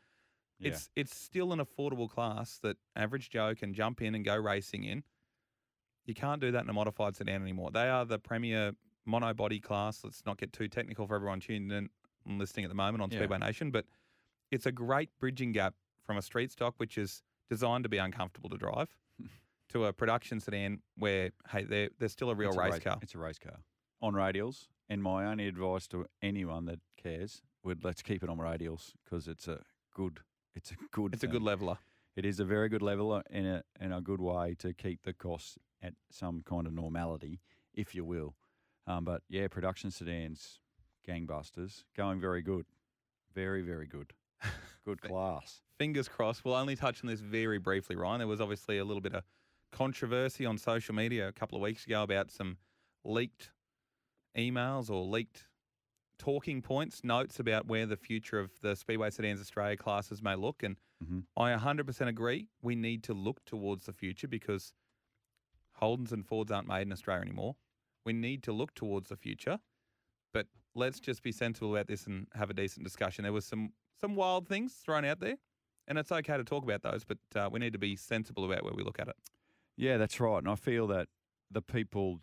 yeah. 0.60 0.70
it's 0.70 0.90
it's 0.96 1.16
still 1.16 1.52
an 1.52 1.60
affordable 1.60 2.10
class 2.10 2.60
that 2.60 2.78
average 2.96 3.30
Joe 3.30 3.54
can 3.56 3.74
jump 3.74 4.02
in 4.02 4.16
and 4.16 4.24
go 4.24 4.36
racing 4.38 4.86
in. 4.86 5.04
You 6.06 6.14
can't 6.14 6.40
do 6.40 6.52
that 6.52 6.64
in 6.64 6.70
a 6.70 6.74
modified 6.74 7.18
sedan 7.18 7.42
anymore. 7.42 7.72
They 7.72 7.90
are 7.90 8.06
the 8.06 8.18
premier 8.20 8.72
monobody 9.06 9.60
class. 9.60 10.04
Let's 10.04 10.26
not 10.26 10.38
get 10.38 10.54
too 10.54 10.70
technical 10.70 11.06
for 11.06 11.16
everyone 11.16 11.42
tuned 11.42 11.72
in 11.72 11.90
and 12.26 12.40
listening 12.40 12.64
at 12.64 12.70
the 12.70 12.76
moment 12.76 13.02
on 13.02 13.12
Yeah. 13.12 13.20
Speedway 13.20 13.40
Nation, 13.40 13.72
but 13.72 13.86
it's 14.50 14.66
a 14.66 14.72
great 14.72 15.10
bridging 15.20 15.52
gap 15.52 15.76
from 16.08 16.18
a 16.18 16.22
street 16.22 16.52
stock, 16.52 16.74
which 16.78 16.98
is 16.98 17.22
designed 17.50 17.84
to 17.84 17.90
be 17.90 17.98
uncomfortable 17.98 18.50
to 18.50 18.58
drive 18.58 18.90
to 19.70 19.86
a 19.86 19.94
production 19.94 20.40
sedan 20.40 20.80
where 20.98 21.32
hey 21.52 21.64
they're 21.64 21.90
they're 22.00 22.10
still 22.10 22.32
a 22.32 22.36
real 22.36 22.54
a 22.54 22.58
race 22.58 22.74
ra- 22.74 22.92
car. 22.94 22.98
It's 23.04 23.14
a 23.14 23.20
race 23.20 23.38
car 23.38 23.60
on 24.02 24.14
radials. 24.14 24.68
And 24.90 25.04
my 25.04 25.26
only 25.26 25.48
advice 25.48 25.86
to 25.88 26.06
anyone 26.22 26.66
that 26.66 26.80
cares 26.96 27.42
would 27.64 27.84
let's 27.84 28.02
keep 28.02 28.24
it 28.24 28.30
on 28.30 28.38
radials 28.38 28.94
because 29.04 29.28
it's 29.28 29.48
a 29.48 29.60
good. 29.94 30.22
It's 30.56 30.72
a 30.72 30.76
good. 30.92 31.14
It's 31.14 31.24
a 31.24 31.28
good 31.28 31.44
leveler. 31.44 31.78
It 32.16 32.26
is 32.26 32.40
a 32.40 32.46
very 32.46 32.70
good 32.70 32.82
leveler 32.82 33.22
in 33.30 33.46
a 33.46 33.64
in 33.80 33.92
a 33.92 34.02
good 34.02 34.22
way 34.22 34.56
to 34.60 34.74
keep 34.74 35.04
the 35.04 35.14
costs 35.14 35.58
at 35.84 35.94
some 36.10 36.42
kind 36.42 36.66
of 36.66 36.74
normality, 36.74 37.42
if 37.74 37.94
you 37.94 38.06
will. 38.06 38.36
Um, 38.88 39.04
but 39.04 39.22
yeah, 39.30 39.48
production 39.50 39.92
sedans, 39.92 40.60
gangbusters, 41.08 41.84
going 41.96 42.22
very 42.22 42.42
good, 42.42 42.66
very 43.36 43.62
very 43.62 43.86
good, 43.86 44.14
good 44.88 45.02
class. 45.02 45.62
Fingers 45.78 46.08
crossed. 46.08 46.46
We'll 46.46 46.56
only 46.56 46.76
touch 46.76 47.04
on 47.04 47.10
this 47.10 47.20
very 47.20 47.58
briefly, 47.60 47.96
Ryan. 47.96 48.20
There 48.20 48.28
was 48.28 48.40
obviously 48.40 48.78
a 48.78 48.86
little 48.86 49.02
bit 49.02 49.14
of 49.14 49.24
controversy 49.72 50.46
on 50.46 50.58
social 50.58 50.96
media 50.96 51.28
a 51.28 51.34
couple 51.34 51.58
of 51.58 51.62
weeks 51.62 51.86
ago 51.86 52.04
about 52.04 52.32
some 52.32 52.58
leaked 53.04 53.52
emails 54.38 54.90
or 54.90 55.04
leaked 55.04 55.48
talking 56.18 56.62
points, 56.62 57.04
notes 57.04 57.40
about 57.40 57.68
where 57.68 57.86
the 57.86 57.98
future 57.98 58.40
of 58.40 58.60
the 58.62 58.76
Speedway 58.76 59.10
Sedans 59.10 59.42
Australia 59.42 59.76
classes 59.78 60.22
may 60.24 60.36
look. 60.36 60.64
And 60.64 60.78
Mhm. 61.04 61.26
I 61.36 61.52
100% 61.52 62.10
agree. 62.10 62.48
We 62.62 62.76
need 62.76 63.04
to 63.04 63.14
look 63.14 63.44
towards 63.46 63.86
the 63.86 63.94
future 63.94 64.28
because 64.28 64.74
Holdens 65.82 66.12
and 66.12 66.26
Fords 66.26 66.52
aren't 66.52 66.68
made 66.68 66.84
in 66.84 66.92
Australia 66.92 67.22
anymore. 67.24 67.56
We 68.06 68.14
need 68.14 68.42
to 68.44 68.54
look 68.54 68.74
towards 68.74 69.10
the 69.10 69.18
future. 69.18 69.60
But 70.34 70.48
let's 70.74 71.00
just 71.00 71.22
be 71.22 71.32
sensible 71.32 71.76
about 71.76 71.88
this 71.88 72.08
and 72.08 72.28
have 72.34 72.50
a 72.50 72.54
decent 72.54 72.84
discussion. 72.84 73.24
There 73.24 73.34
was 73.34 73.46
some 73.46 73.74
some 74.00 74.16
wild 74.16 74.48
things 74.48 74.74
thrown 74.74 75.06
out 75.06 75.20
there, 75.20 75.38
and 75.88 75.98
it's 75.98 76.12
okay 76.12 76.38
to 76.38 76.44
talk 76.44 76.64
about 76.64 76.84
those, 76.84 77.04
but 77.04 77.18
uh, 77.36 77.50
we 77.52 77.60
need 77.60 77.74
to 77.74 77.80
be 77.80 77.96
sensible 77.96 78.46
about 78.46 78.64
where 78.64 78.74
we 78.74 78.84
look 78.84 79.00
at 79.00 79.08
it. 79.08 79.16
Yeah, 79.78 79.98
that's 79.98 80.20
right. 80.20 80.40
And 80.40 80.50
I 80.50 80.56
feel 80.56 80.88
that 80.88 81.08
the 81.52 81.62
people, 81.62 82.20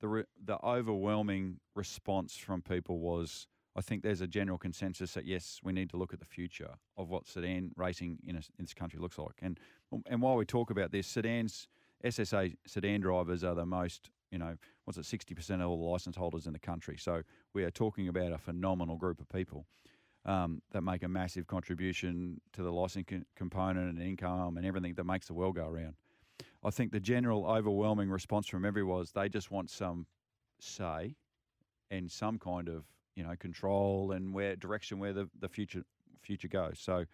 the 0.00 0.08
re, 0.08 0.24
the 0.42 0.58
overwhelming 0.64 1.60
response 1.76 2.36
from 2.36 2.62
people 2.62 2.98
was, 2.98 3.46
I 3.76 3.82
think 3.82 4.02
there's 4.02 4.20
a 4.20 4.26
general 4.26 4.58
consensus 4.58 5.14
that 5.14 5.26
yes, 5.26 5.60
we 5.62 5.72
need 5.72 5.90
to 5.90 5.96
look 5.96 6.12
at 6.12 6.18
the 6.18 6.26
future 6.26 6.74
of 6.96 7.08
what 7.08 7.28
sedan 7.28 7.70
racing 7.76 8.18
in, 8.26 8.36
a, 8.36 8.40
in 8.58 8.64
this 8.64 8.74
country 8.74 8.98
looks 8.98 9.18
like. 9.18 9.38
And 9.40 9.60
and 10.06 10.22
while 10.22 10.36
we 10.36 10.44
talk 10.44 10.70
about 10.70 10.92
this, 10.92 11.06
sedans, 11.06 11.68
SSA 12.04 12.56
sedan 12.66 13.00
drivers 13.00 13.44
are 13.44 13.54
the 13.54 13.66
most, 13.66 14.10
you 14.30 14.38
know, 14.38 14.56
what's 14.84 14.98
it, 14.98 15.04
sixty 15.04 15.34
percent 15.34 15.62
of 15.62 15.68
all 15.68 15.78
the 15.78 15.84
license 15.84 16.16
holders 16.16 16.46
in 16.46 16.52
the 16.52 16.58
country. 16.58 16.96
So 16.98 17.22
we 17.54 17.64
are 17.64 17.70
talking 17.70 18.08
about 18.08 18.32
a 18.32 18.38
phenomenal 18.38 18.96
group 18.96 19.20
of 19.20 19.28
people. 19.28 19.66
Um, 20.26 20.60
that 20.72 20.82
make 20.82 21.02
a 21.02 21.08
massive 21.08 21.46
contribution 21.46 22.42
to 22.52 22.62
the 22.62 22.70
licensing 22.70 23.24
component 23.36 23.88
and 23.88 24.06
income 24.06 24.58
and 24.58 24.66
everything 24.66 24.92
that 24.94 25.04
makes 25.04 25.26
the 25.26 25.32
world 25.32 25.56
go 25.56 25.66
around. 25.66 25.94
I 26.62 26.68
think 26.68 26.92
the 26.92 27.00
general 27.00 27.46
overwhelming 27.46 28.10
response 28.10 28.46
from 28.46 28.66
everyone 28.66 28.98
was 28.98 29.12
they 29.12 29.30
just 29.30 29.50
want 29.50 29.70
some 29.70 30.06
say 30.58 31.16
and 31.90 32.10
some 32.10 32.38
kind 32.38 32.68
of 32.68 32.84
you 33.16 33.22
know 33.22 33.34
control 33.38 34.12
and 34.12 34.32
where 34.34 34.56
direction 34.56 34.98
where 34.98 35.12
the, 35.12 35.28
the 35.40 35.48
future 35.48 35.84
future 36.22 36.48
goes. 36.48 36.78
So, 36.78 37.04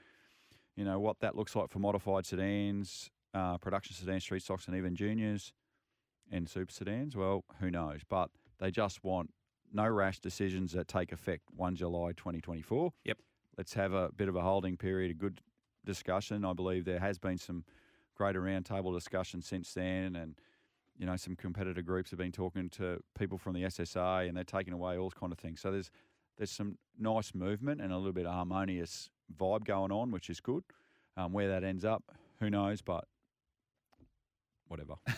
you 0.77 0.85
know 0.85 0.99
what 0.99 1.21
that 1.21 1.37
looks 1.37 1.55
like 1.57 1.71
for 1.71 1.79
modified 1.79 2.27
sedans, 2.27 3.11
uh, 3.35 3.59
production 3.59 3.95
sedans, 3.95 4.25
street 4.25 4.43
stocks, 4.43 4.67
and 4.67 4.77
even 4.77 4.95
juniors 4.97 5.53
and 6.31 6.49
super 6.49 6.73
sedans. 6.73 7.17
Well, 7.17 7.45
who 7.61 7.71
knows? 7.71 8.01
But 8.09 8.31
they 8.59 8.71
just 8.71 9.05
want 9.05 9.31
no 9.73 9.89
rash 9.89 10.21
decisions 10.21 10.73
that 10.73 10.89
take 10.89 11.13
effect 11.13 11.45
one 11.55 11.77
July 11.77 12.13
2024. 12.13 12.93
Yep. 13.05 13.19
Let's 13.57 13.75
have 13.75 13.93
a 13.93 14.11
bit 14.17 14.29
of 14.29 14.37
a 14.37 14.43
holding 14.43 14.77
period, 14.77 15.11
a 15.11 15.15
good 15.15 15.41
discussion. 15.85 16.45
I 16.45 16.53
believe 16.53 16.85
there 16.85 17.01
has 17.01 17.19
been 17.19 17.39
some 17.39 17.65
greater 18.15 18.43
roundtable 18.43 18.93
discussion 18.95 19.43
since 19.43 19.73
then, 19.73 20.17
and 20.17 20.35
you 20.99 21.07
know 21.07 21.17
some 21.17 21.37
competitor 21.37 21.83
groups 21.83 22.11
have 22.11 22.19
been 22.19 22.33
talking 22.33 22.69
to 22.71 23.03
people 23.19 23.39
from 23.39 23.55
the 23.55 23.63
SSA, 23.63 24.29
and 24.29 24.37
they're 24.37 24.45
taking 24.45 24.75
away 24.75 24.99
all 24.99 25.11
kind 25.11 25.33
of 25.33 25.39
things. 25.39 25.61
So 25.61 25.71
there's 25.71 25.91
there's 26.37 26.51
some 26.51 26.77
nice 26.99 27.35
movement 27.35 27.81
and 27.81 27.93
a 27.93 27.97
little 27.97 28.13
bit 28.13 28.27
of 28.27 28.35
harmonious 28.35 29.09
vibe 29.35 29.65
going 29.65 29.93
on, 29.93 30.11
which 30.11 30.29
is 30.29 30.41
good. 30.41 30.65
Um, 31.17 31.33
where 31.33 31.49
that 31.49 31.65
ends 31.65 31.85
up, 31.85 32.05
who 32.41 32.51
knows? 32.51 32.83
But 32.83 33.05
whatever. 34.69 34.95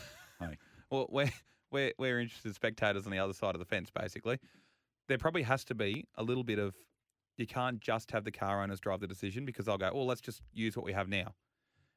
Well, 0.91 1.07
we're, 1.11 1.31
we're, 1.71 1.93
we're 1.99 2.21
interested 2.21 2.55
spectators 2.55 3.07
on 3.07 3.13
the 3.13 3.19
other 3.19 3.33
side 3.33 3.55
of 3.55 3.59
the 3.59 3.65
fence, 3.65 3.91
basically. 3.91 4.39
There 5.09 5.19
probably 5.19 5.43
has 5.43 5.65
to 5.67 5.75
be 5.75 6.07
a 6.17 6.23
little 6.23 6.45
bit 6.45 6.59
of 6.59 6.75
you 7.37 7.47
can't 7.47 7.81
just 7.81 8.11
have 8.11 8.25
the 8.25 8.33
car 8.33 8.63
owners 8.63 8.81
drive 8.81 9.01
the 9.01 9.07
decision 9.07 9.45
because 9.45 9.67
they'll 9.67 9.79
go, 9.79 9.91
well, 9.95 10.07
let's 10.07 10.21
just 10.21 10.43
use 10.53 10.77
what 10.77 10.85
we 10.85 10.93
have 10.93 11.09
now. 11.09 11.35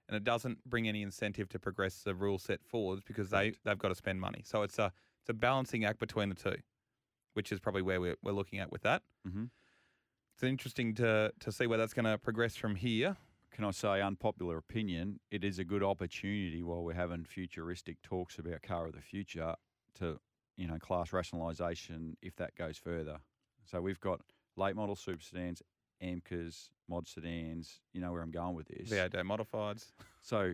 And 0.08 0.16
it 0.16 0.24
doesn't 0.24 0.64
bring 0.70 0.88
any 0.88 1.02
incentive 1.02 1.50
to 1.50 1.60
progress 1.60 2.02
the 2.04 2.14
rule 2.14 2.38
set 2.38 2.60
forwards 2.64 3.02
because 3.06 3.30
they, 3.30 3.54
they've 3.64 3.78
got 3.78 3.90
to 3.90 3.96
spend 3.96 4.20
money. 4.22 4.42
So 4.46 4.62
it's 4.62 4.78
a, 4.78 4.92
it's 5.22 5.30
a 5.30 5.34
balancing 5.34 5.84
act 5.86 6.00
between 6.00 6.30
the 6.30 6.36
two, 6.36 6.58
which 7.34 7.52
is 7.52 7.60
probably 7.60 7.82
where 7.82 8.00
we're, 8.00 8.18
we're 8.22 8.34
looking 8.34 8.60
at 8.60 8.72
with 8.72 8.84
that. 8.84 9.02
Mhm. 9.28 9.50
It's 10.36 10.44
interesting 10.44 10.94
to, 10.96 11.32
to 11.40 11.52
see 11.52 11.68
where 11.68 11.78
that's 11.78 11.94
going 11.94 12.06
to 12.06 12.18
progress 12.18 12.56
from 12.56 12.76
here. 12.76 13.16
Can 13.54 13.66
I 13.66 13.72
say, 13.72 14.02
unpopular 14.02 14.58
opinion? 14.58 15.20
It 15.30 15.44
is 15.44 15.60
a 15.60 15.64
good 15.64 15.84
opportunity 15.84 16.64
while 16.64 16.84
we're 16.84 16.94
having 16.94 17.26
futuristic 17.26 18.02
talks 18.02 18.40
about 18.40 18.62
car 18.62 18.88
of 18.88 18.94
the 18.94 19.02
future 19.02 19.56
to, 20.00 20.20
you 20.58 20.68
know, 20.68 20.78
class 20.80 21.10
rationalisation 21.12 22.16
if 22.22 22.36
that 22.38 22.56
goes 22.56 22.78
further. 22.78 23.18
So 23.66 23.82
we've 23.82 24.00
got 24.00 24.22
late 24.56 24.76
model 24.76 24.96
super 24.96 25.22
sedans, 25.22 25.62
AMCAs, 26.02 26.70
mod 26.90 27.08
sedans. 27.08 27.82
You 27.94 28.02
know 28.02 28.12
where 28.12 28.22
I'm 28.22 28.32
going 28.32 28.56
with 28.56 28.68
this. 28.68 28.90
V8 28.90 29.12
modifieds. 29.24 29.92
So, 30.24 30.54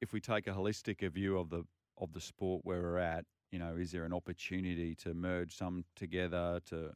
if 0.00 0.12
we 0.12 0.20
take 0.20 0.48
a 0.48 0.50
holistic 0.50 1.08
view 1.12 1.38
of 1.38 1.48
the 1.48 1.62
of 1.98 2.12
the 2.12 2.20
sport 2.20 2.62
where 2.64 2.82
we're 2.82 2.98
at, 2.98 3.24
you 3.52 3.60
know, 3.60 3.76
is 3.76 3.92
there 3.92 4.04
an 4.04 4.12
opportunity 4.12 4.96
to 4.96 5.14
merge 5.14 5.56
some 5.56 5.84
together 5.94 6.60
to, 6.66 6.90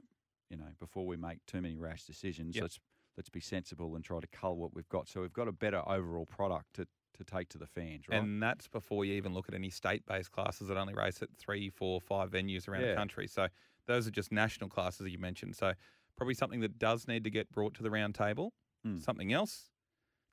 you 0.50 0.56
know, 0.56 0.66
before 0.80 1.06
we 1.06 1.16
make 1.16 1.38
too 1.46 1.60
many 1.60 1.76
rash 1.76 2.04
decisions? 2.04 2.56
Yep. 2.56 2.70
Let's 3.18 3.28
be 3.28 3.40
sensible 3.40 3.96
and 3.96 4.04
try 4.04 4.20
to 4.20 4.26
cull 4.28 4.56
what 4.56 4.72
we've 4.74 4.88
got. 4.88 5.08
So 5.08 5.20
we've 5.20 5.32
got 5.32 5.48
a 5.48 5.52
better 5.52 5.82
overall 5.86 6.24
product 6.24 6.74
to 6.74 6.86
to 7.16 7.24
take 7.24 7.48
to 7.48 7.58
the 7.58 7.66
fans, 7.66 8.04
right? 8.08 8.20
And 8.20 8.40
that's 8.40 8.68
before 8.68 9.04
you 9.04 9.14
even 9.14 9.34
look 9.34 9.48
at 9.48 9.54
any 9.54 9.70
state 9.70 10.06
based 10.06 10.30
classes 10.30 10.68
that 10.68 10.76
only 10.76 10.94
race 10.94 11.20
at 11.20 11.28
three, 11.36 11.68
four, 11.68 12.00
five 12.00 12.30
venues 12.30 12.68
around 12.68 12.82
the 12.82 12.94
country. 12.94 13.26
So 13.26 13.48
those 13.86 14.06
are 14.06 14.12
just 14.12 14.30
national 14.30 14.70
classes 14.70 15.00
that 15.00 15.10
you 15.10 15.18
mentioned. 15.18 15.56
So 15.56 15.72
probably 16.16 16.34
something 16.34 16.60
that 16.60 16.78
does 16.78 17.08
need 17.08 17.24
to 17.24 17.30
get 17.30 17.50
brought 17.50 17.74
to 17.74 17.82
the 17.82 17.90
round 17.90 18.14
table. 18.14 18.52
Mm. 18.86 19.02
Something 19.02 19.32
else 19.32 19.70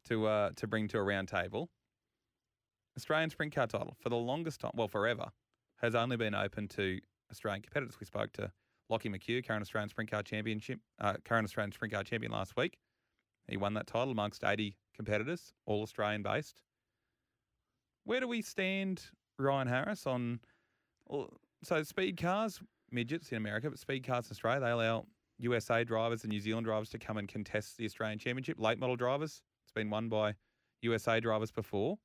to 0.10 0.27
uh, 0.27 0.51
to 0.58 0.68
bring 0.68 0.88
to 0.89 1.00
a 1.00 1.04
round 1.04 1.27
table. 1.27 1.72
Australian 2.96 3.32
sprint 3.32 3.54
car 3.54 3.68
title 3.68 3.98
for 4.00 4.10
the 4.10 4.15
longest 4.15 4.62
time, 4.62 4.72
well, 4.75 4.88
forever, 4.88 5.30
has 5.82 5.96
only 5.96 6.18
been 6.18 6.36
open 6.36 6.68
to 6.70 7.00
Australian 7.32 7.63
competitors. 7.63 8.00
We 8.00 8.06
spoke 8.06 8.32
to 8.34 8.51
Lockie 8.89 9.10
McHugh, 9.10 9.46
current 9.46 9.62
Australian 9.62 9.89
sprint 9.89 10.12
car 10.12 10.24
championship, 10.24 10.80
uh, 11.00 11.13
current 11.25 11.46
Australian 11.46 11.72
sprint 11.72 11.94
car 11.94 12.04
champion 12.04 12.32
last 12.32 12.56
week. 12.56 12.77
He 13.48 13.58
won 13.58 13.74
that 13.75 13.88
title 13.88 14.12
amongst 14.12 14.44
80 14.44 14.77
competitors, 14.96 15.54
all 15.65 15.84
Australian 15.84 16.24
based. 16.24 16.62
Where 18.04 18.20
do 18.20 18.27
we 18.27 18.42
stand, 18.42 19.04
Ryan 19.38 19.68
Harris, 19.68 20.06
on 20.06 20.39
well, 21.08 21.30
so 21.63 21.82
speed 21.84 22.18
cars, 22.18 22.60
midgets 22.92 23.32
in 23.32 23.38
America, 23.38 23.70
but 23.70 23.80
speed 23.80 24.06
cars 24.06 24.27
in 24.27 24.32
Australia, 24.32 24.60
they 24.60 24.72
allow 24.72 25.06
USA 25.39 25.84
drivers 25.84 26.24
and 26.24 26.32
New 26.32 26.39
Zealand 26.39 26.65
drivers 26.65 26.89
to 26.89 27.00
come 27.00 27.18
and 27.18 27.27
contest 27.27 27.77
the 27.77 27.86
Australian 27.86 28.20
Championship. 28.20 28.60
Late 28.60 28.80
model 28.80 28.96
drivers, 28.96 29.42
it's 29.63 29.72
been 29.72 29.89
won 29.89 30.10
by 30.10 30.36
USA 30.82 31.20
drivers 31.20 31.51
before. 31.51 31.98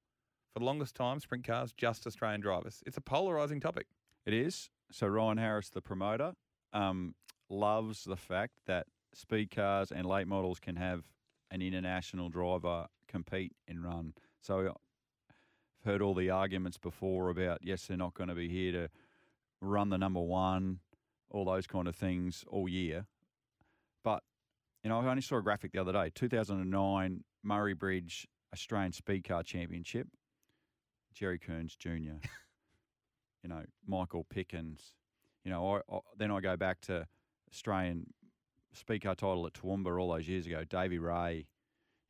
For 0.52 0.58
the 0.58 0.64
longest 0.64 0.96
time, 0.96 1.20
sprint 1.20 1.44
cars, 1.44 1.72
just 1.72 2.06
Australian 2.06 2.40
drivers. 2.40 2.82
It's 2.86 2.96
a 2.96 3.00
polarising 3.00 3.60
topic. 3.60 3.86
It 4.26 4.34
is. 4.34 4.70
So 4.90 5.06
Ryan 5.06 5.38
Harris, 5.38 5.70
the 5.70 5.80
promoter, 5.80 6.32
um, 6.72 7.14
loves 7.48 8.04
the 8.04 8.16
fact 8.16 8.54
that 8.66 8.86
speed 9.14 9.50
cars 9.50 9.90
and 9.90 10.06
late 10.06 10.26
models 10.26 10.60
can 10.60 10.76
have 10.76 11.02
an 11.50 11.62
international 11.62 12.28
driver 12.28 12.86
compete 13.08 13.52
and 13.66 13.82
run. 13.84 14.14
So 14.40 14.68
I've 14.68 15.84
heard 15.84 16.02
all 16.02 16.14
the 16.14 16.30
arguments 16.30 16.78
before 16.78 17.28
about 17.30 17.58
yes, 17.62 17.86
they're 17.86 17.96
not 17.96 18.14
going 18.14 18.28
to 18.28 18.34
be 18.34 18.48
here 18.48 18.72
to 18.72 18.88
run 19.60 19.90
the 19.90 19.98
number 19.98 20.20
one, 20.20 20.78
all 21.30 21.44
those 21.44 21.66
kind 21.66 21.88
of 21.88 21.96
things 21.96 22.44
all 22.48 22.68
year. 22.68 23.06
But 24.04 24.22
you 24.82 24.90
know, 24.90 25.00
I 25.00 25.06
only 25.06 25.22
saw 25.22 25.38
a 25.38 25.42
graphic 25.42 25.72
the 25.72 25.80
other 25.80 25.92
day. 25.92 26.10
2009 26.14 27.24
Murray 27.42 27.74
Bridge 27.74 28.26
Australian 28.52 28.92
Speed 28.92 29.24
Car 29.24 29.42
Championship. 29.42 30.08
Jerry 31.12 31.38
Coons 31.38 31.76
Jr. 31.76 31.88
you 33.42 33.48
know, 33.48 33.64
Michael 33.86 34.24
Pickens. 34.30 34.92
You 35.44 35.50
know, 35.50 35.76
I, 35.76 35.94
I, 35.94 35.98
then 36.16 36.30
I 36.30 36.40
go 36.40 36.56
back 36.56 36.80
to 36.82 37.06
Australian 37.52 38.06
speed 38.72 39.00
car 39.00 39.14
title 39.14 39.46
at 39.46 39.54
Toowoomba 39.54 40.00
all 40.00 40.12
those 40.12 40.28
years 40.28 40.46
ago. 40.46 40.64
Davey 40.64 40.98
Ray, 40.98 41.46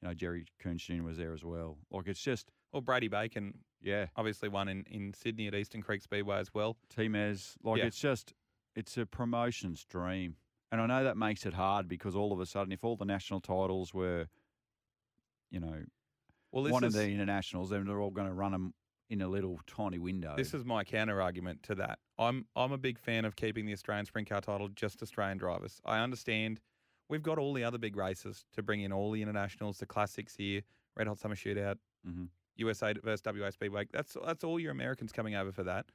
you 0.00 0.08
know, 0.08 0.14
Jerry 0.14 0.44
Jr. 0.62 1.02
was 1.02 1.16
there 1.16 1.32
as 1.32 1.44
well. 1.44 1.78
Like 1.90 2.06
it's 2.06 2.20
just, 2.22 2.50
Well, 2.72 2.82
Brady 2.82 3.08
Bacon 3.08 3.54
yeah, 3.80 4.06
obviously 4.16 4.48
won 4.48 4.68
in, 4.68 4.84
in 4.90 5.14
Sydney 5.14 5.46
at 5.46 5.54
Eastern 5.54 5.82
Creek 5.82 6.02
Speedway 6.02 6.38
as 6.38 6.52
well. 6.52 6.76
Timez. 6.94 7.54
Like 7.62 7.78
Yeah. 7.78 7.86
it's 7.86 7.98
just, 7.98 8.34
it's 8.76 8.96
a 8.98 9.06
promotion's 9.06 9.84
dream. 9.84 10.36
And 10.72 10.80
I 10.80 10.86
know 10.86 11.02
that 11.04 11.16
makes 11.16 11.46
it 11.46 11.54
hard 11.54 11.88
because 11.88 12.14
all 12.14 12.32
of 12.32 12.40
a 12.40 12.46
sudden, 12.46 12.72
if 12.72 12.84
all 12.84 12.96
the 12.96 13.04
national 13.04 13.40
titles 13.40 13.92
were, 13.92 14.26
you 15.50 15.60
know, 15.60 15.82
Well, 16.52 16.70
one 16.70 16.84
is, 16.84 16.94
of 16.94 17.00
the 17.00 17.08
internationals, 17.08 17.70
then 17.70 17.86
they're 17.86 18.00
all 18.00 18.10
going 18.10 18.28
to 18.28 18.34
run 18.34 18.52
them 18.52 18.74
in 19.08 19.20
a 19.22 19.28
little 19.28 19.58
tiny 19.66 19.98
window. 19.98 20.34
this 20.36 20.54
is 20.54 20.64
my 20.64 20.84
counter 20.84 21.20
argument 21.20 21.64
to 21.64 21.74
that. 21.74 21.98
I'm 22.20 22.46
I'm 22.54 22.70
a 22.72 22.78
big 22.78 22.98
fan 22.98 23.24
of 23.24 23.34
keeping 23.34 23.66
the 23.66 23.72
Australian 23.72 24.04
Sprint 24.06 24.28
Car 24.28 24.40
title 24.40 24.68
just 24.68 25.02
Australian 25.02 25.38
drivers. 25.38 25.80
I 25.84 25.98
understand 26.00 26.60
we've 27.08 27.22
got 27.22 27.38
all 27.38 27.52
the 27.54 27.64
other 27.64 27.78
big 27.78 27.96
races 27.96 28.44
to 28.52 28.62
bring 28.62 28.82
in 28.82 28.92
all 28.92 29.10
the 29.10 29.22
internationals, 29.22 29.78
the 29.78 29.86
classics 29.86 30.36
here, 30.36 30.60
Red 30.96 31.08
Hot 31.08 31.18
Summer 31.18 31.34
Shootout, 31.34 31.76
Mhm. 32.06 32.28
USA 32.56 32.92
versus 33.02 33.22
WA 33.24 33.50
Speedway. 33.50 33.86
That's 33.90 34.16
that's 34.24 34.44
all 34.44 34.60
your 34.60 34.70
Americans 34.72 35.10
coming 35.12 35.34
over 35.34 35.50
for 35.50 35.64
that. 35.64 35.86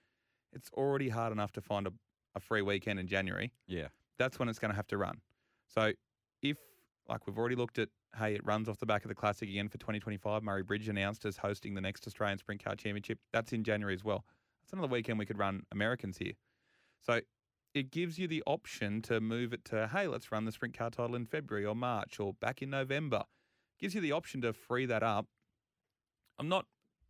It's 0.51 0.69
already 0.71 1.09
hard 1.09 1.31
enough 1.31 1.51
to 1.53 1.61
find 1.61 1.85
a, 1.87 1.93
a 2.33 2.39
free 2.39 2.61
weekend 2.63 2.99
in 2.99 3.07
January. 3.07 3.53
yeah, 3.67 3.89
that's 4.17 4.39
when 4.39 4.49
it's 4.49 4.59
going 4.59 4.71
to 4.71 4.75
have 4.75 4.87
to 4.87 4.97
run. 4.97 5.21
So 5.67 5.91
if, 6.41 6.57
like 7.07 7.27
we've 7.27 7.37
already 7.37 7.55
looked 7.55 7.77
at, 7.79 7.89
hey, 8.17 8.33
it 8.35 8.45
runs 8.45 8.67
off 8.69 8.79
the 8.79 8.85
back 8.85 9.03
of 9.03 9.09
the 9.09 9.15
Classic 9.15 9.47
again 9.49 9.67
for 9.69 9.77
2025. 9.77 10.41
Murray 10.43 10.63
Bridge 10.63 10.87
announced 10.89 11.25
as 11.25 11.37
hosting 11.37 11.73
the 11.75 11.81
next 11.81 12.07
Australian 12.07 12.37
Sprint 12.37 12.63
Car 12.63 12.75
Championship. 12.75 13.19
That's 13.33 13.51
in 13.53 13.63
January 13.63 13.93
as 13.93 14.03
well. 14.03 14.25
That's 14.65 14.73
another 14.73 14.91
weekend 14.91 15.19
we 15.19 15.27
could 15.27 15.37
run 15.37 15.61
Americans 15.71 16.17
here. 16.17 16.33
So 17.03 17.21
it 17.75 17.91
gives 17.91 18.17
you 18.17 18.27
the 18.27 18.41
option 18.47 19.03
to 19.03 19.21
move 19.21 19.53
it 19.53 19.63
to, 19.65 19.87
hey, 19.87 20.07
let's 20.07 20.31
run 20.31 20.45
the 20.45 20.51
Sprint 20.51 20.75
Car 20.75 20.89
title 20.89 21.15
in 21.15 21.27
February 21.27 21.67
or 21.67 21.75
March 21.75 22.19
or 22.19 22.33
back 22.33 22.63
in 22.63 22.71
November. 22.71 23.23
Gives 23.79 23.93
you 23.93 24.01
the 24.01 24.11
option 24.13 24.41
to 24.41 24.53
free 24.53 24.87
that 24.87 25.03
up. 25.03 25.27
I'm 26.39 26.49
not 26.49 26.65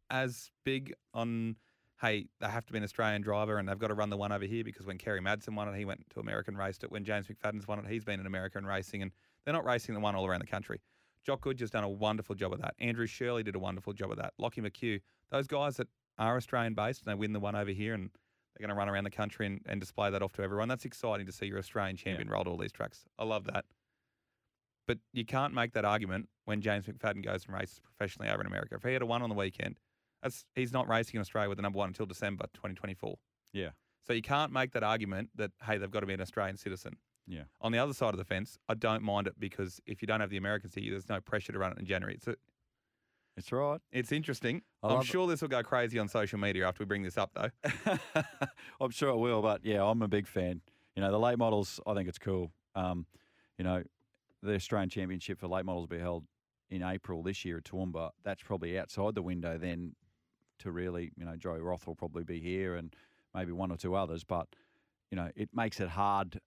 as 0.10 0.52
big 0.66 0.94
on 1.14 1.56
hey, 2.02 2.28
they 2.42 2.48
have 2.48 2.66
to 2.66 2.74
be 2.74 2.78
an 2.78 2.84
Australian 2.84 3.22
driver 3.22 3.58
and 3.58 3.70
they've 3.70 3.80
got 3.80 3.88
to 3.88 3.94
run 3.94 4.10
the 4.10 4.18
one 4.18 4.34
over 4.34 4.44
here 4.44 4.66
because 4.66 4.86
when 4.86 4.98
Kerry 4.98 5.22
Madsen 5.22 5.56
won 5.56 5.70
it, 5.70 5.78
he 5.78 5.86
went 5.86 6.04
to 6.10 6.20
America 6.20 6.52
and 6.52 6.58
raced 6.58 6.84
it. 6.84 6.92
When 6.92 7.06
James 7.06 7.28
McFadden's 7.28 7.70
won 7.70 7.80
it, 7.80 7.86
he's 7.88 8.04
been 8.04 8.20
in 8.20 8.26
America 8.26 8.58
and 8.58 8.68
racing, 8.68 9.02
and 9.02 9.12
they're 9.46 9.54
not 9.54 9.64
racing 9.64 9.96
the 9.96 10.02
one 10.02 10.14
all 10.14 10.26
around 10.26 10.42
the 10.42 10.48
country. 10.48 10.82
Jock 11.26 11.48
just 11.56 11.72
done 11.72 11.86
a 11.86 11.90
wonderful 11.90 12.36
job 12.36 12.52
of 12.52 12.62
that. 12.62 12.76
Andrew 12.80 13.08
Scheuerle 13.08 13.44
did 13.46 13.56
a 13.56 13.60
wonderful 13.60 13.94
job 13.94 14.12
of 14.12 14.18
that. 14.18 14.34
Lockie 14.38 14.62
McHugh, 14.62 15.00
those 15.32 15.48
guys 15.48 15.78
that 15.78 15.88
are 16.18 16.38
Australian 16.38 16.74
based 16.74 17.02
and 17.04 17.12
they 17.12 17.16
win 17.16 17.34
the 17.34 17.40
one 17.40 17.56
over 17.56 17.72
here 17.72 17.94
and 17.94 18.10
they're 18.56 18.66
going 18.68 18.74
to 18.74 18.80
run 18.80 18.88
around 18.90 19.04
the 19.04 19.12
country 19.12 19.46
and, 19.46 19.62
and 19.66 19.80
display 19.82 20.10
that 20.10 20.22
off 20.22 20.32
to 20.34 20.42
everyone. 20.42 20.68
That's 20.70 20.86
exciting 20.86 21.26
to 21.26 21.32
see 21.32 21.46
your 21.48 21.58
Australian 21.60 21.98
champion 21.98 22.30
roll 22.30 22.44
to 22.46 22.50
all 22.52 22.58
these 22.58 22.72
tracks. 22.72 23.04
I 23.20 23.26
love 23.26 23.46
that. 23.46 23.66
But 24.88 25.00
you 25.14 25.26
can't 25.26 25.54
make 25.54 25.74
that 25.74 25.84
argument 25.84 26.30
when 26.46 26.62
James 26.62 26.86
McFadden 26.86 27.24
goes 27.24 27.46
and 27.46 27.56
races 27.56 27.80
professionally 27.80 28.30
over 28.30 28.42
in 28.42 28.48
America. 28.48 28.76
If 28.76 28.84
he 28.84 28.94
had 28.94 29.02
a 29.02 29.06
one 29.06 29.22
on 29.24 29.30
the 29.30 29.36
weekend, 29.36 29.80
that's 30.22 30.46
he's 30.56 30.72
not 30.72 30.88
racing 30.88 31.16
in 31.16 31.22
Australia 31.22 31.50
with 31.50 31.58
the 31.58 31.64
number 31.64 31.78
one 31.80 31.90
until 31.90 32.06
December 32.06 32.46
2024. 32.54 33.16
yeah, 33.52 33.70
So 34.08 34.14
you 34.14 34.22
can't 34.22 34.52
make 34.52 34.72
that 34.74 34.84
argument 34.84 35.30
that 35.36 35.52
hey 35.64 35.78
they've 35.78 35.90
got 35.92 36.02
to 36.02 36.06
be 36.06 36.14
an 36.14 36.22
Australian 36.22 36.58
citizen. 36.58 36.98
yeah. 37.28 37.44
On 37.62 37.72
the 37.72 37.80
other 37.80 37.94
side 37.94 38.14
of 38.14 38.18
the 38.18 38.24
fence, 38.24 38.58
I 38.70 38.76
don't 38.76 39.02
mind 39.04 39.26
it 39.28 39.34
because 39.40 39.82
if 39.88 40.02
you 40.02 40.08
don't 40.08 40.22
have 40.22 40.30
the 40.30 40.38
Americans 40.38 40.76
here, 40.76 40.92
there's 40.92 41.10
no 41.10 41.20
pressure 41.20 41.52
to 41.52 41.60
run 41.60 41.72
it 41.74 41.80
in 41.80 41.86
January. 41.86 42.14
It's 42.16 42.28
a, 42.28 42.36
It's 43.38 43.52
right. 43.52 43.80
it's 43.92 44.12
interesting. 44.12 44.62
I 44.82 44.88
I'm 44.88 44.94
love 44.96 45.04
it. 45.04 45.08
sure 45.08 45.28
this 45.28 45.42
will 45.42 45.50
go 45.50 45.62
crazy 45.62 46.00
on 46.00 46.08
social 46.08 46.40
media 46.40 46.68
after 46.68 46.84
we 46.84 46.86
bring 46.86 47.04
this 47.04 47.18
up 47.18 47.32
though. 47.34 48.24
I'm 48.82 48.92
sure 48.92 49.10
it 49.10 49.18
will, 49.18 49.42
but 49.42 49.66
yeah, 49.66 49.84
I'm 49.84 50.02
a 50.02 50.08
big 50.08 50.28
fan. 50.28 50.62
You 50.96 51.02
know, 51.02 51.12
the 51.12 51.20
late 51.20 51.38
models, 51.38 51.80
I 51.86 51.94
think 51.94 52.08
it's 52.08 52.18
cool. 52.18 52.52
Um, 52.76 53.06
you 53.58 53.66
know, 53.66 53.84
the 54.42 54.54
Australian 54.56 54.90
Championship 54.90 55.40
for 55.40 55.48
late 55.48 55.66
models 55.66 55.90
will 55.90 55.98
be 55.98 56.02
held 56.02 56.24
in 56.70 56.82
April 56.82 57.24
this 57.24 57.44
year 57.44 57.58
at 57.58 57.66
Toowoomba. 57.66 58.12
That's 58.24 58.42
probably 58.42 58.80
outside 58.80 59.16
the 59.16 59.22
window 59.22 59.58
then 59.58 59.96
to 60.60 60.72
really, 60.72 61.12
you 61.18 61.26
know, 61.26 61.36
Joey 61.36 61.60
Roth 61.60 61.86
will 61.88 61.96
probably 61.96 62.24
be 62.24 62.40
here 62.40 62.76
and 62.76 62.96
maybe 63.34 63.52
one 63.52 63.72
or 63.72 63.78
two 63.78 63.96
others, 63.96 64.24
but 64.24 64.48
you 65.12 65.18
know, 65.18 65.30
it 65.36 65.50
makes 65.54 65.80
it 65.80 65.90
hard 65.90 66.40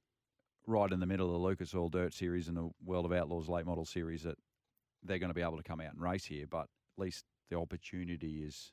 right 0.66 0.90
in 0.90 1.00
the 1.00 1.06
middle 1.06 1.26
of 1.26 1.32
the 1.32 1.38
Lucas 1.38 1.74
Oil 1.74 1.88
Dirt 1.88 2.12
Series 2.14 2.48
and 2.48 2.56
the 2.56 2.70
World 2.84 3.04
of 3.04 3.12
Outlaws 3.12 3.48
late 3.48 3.66
model 3.66 3.84
series 3.84 4.22
that 4.22 4.36
they're 5.02 5.18
going 5.18 5.30
to 5.30 5.34
be 5.34 5.42
able 5.42 5.56
to 5.58 5.62
come 5.62 5.80
out 5.80 5.92
and 5.92 6.00
race 6.00 6.24
here, 6.24 6.46
but 6.48 6.66
least 6.98 7.24
the 7.50 7.56
opportunity 7.56 8.42
is 8.42 8.72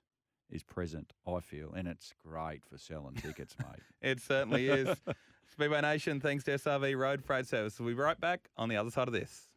is 0.51 0.63
present, 0.63 1.11
I 1.27 1.39
feel, 1.39 1.73
and 1.73 1.87
it's 1.87 2.13
great 2.23 2.63
for 2.69 2.77
selling 2.77 3.15
tickets, 3.15 3.55
mate. 3.59 3.81
It 4.01 4.21
certainly 4.21 4.67
is. 4.67 4.95
Speedway 5.51 5.81
Nation, 5.81 6.19
thanks 6.19 6.43
to 6.43 6.51
SRV 6.51 6.97
Road 6.97 7.23
Freight 7.23 7.47
Service. 7.47 7.79
We'll 7.79 7.89
be 7.89 7.95
right 7.95 8.19
back 8.19 8.49
on 8.57 8.69
the 8.69 8.77
other 8.77 8.91
side 8.91 9.07
of 9.07 9.13
this. 9.13 9.47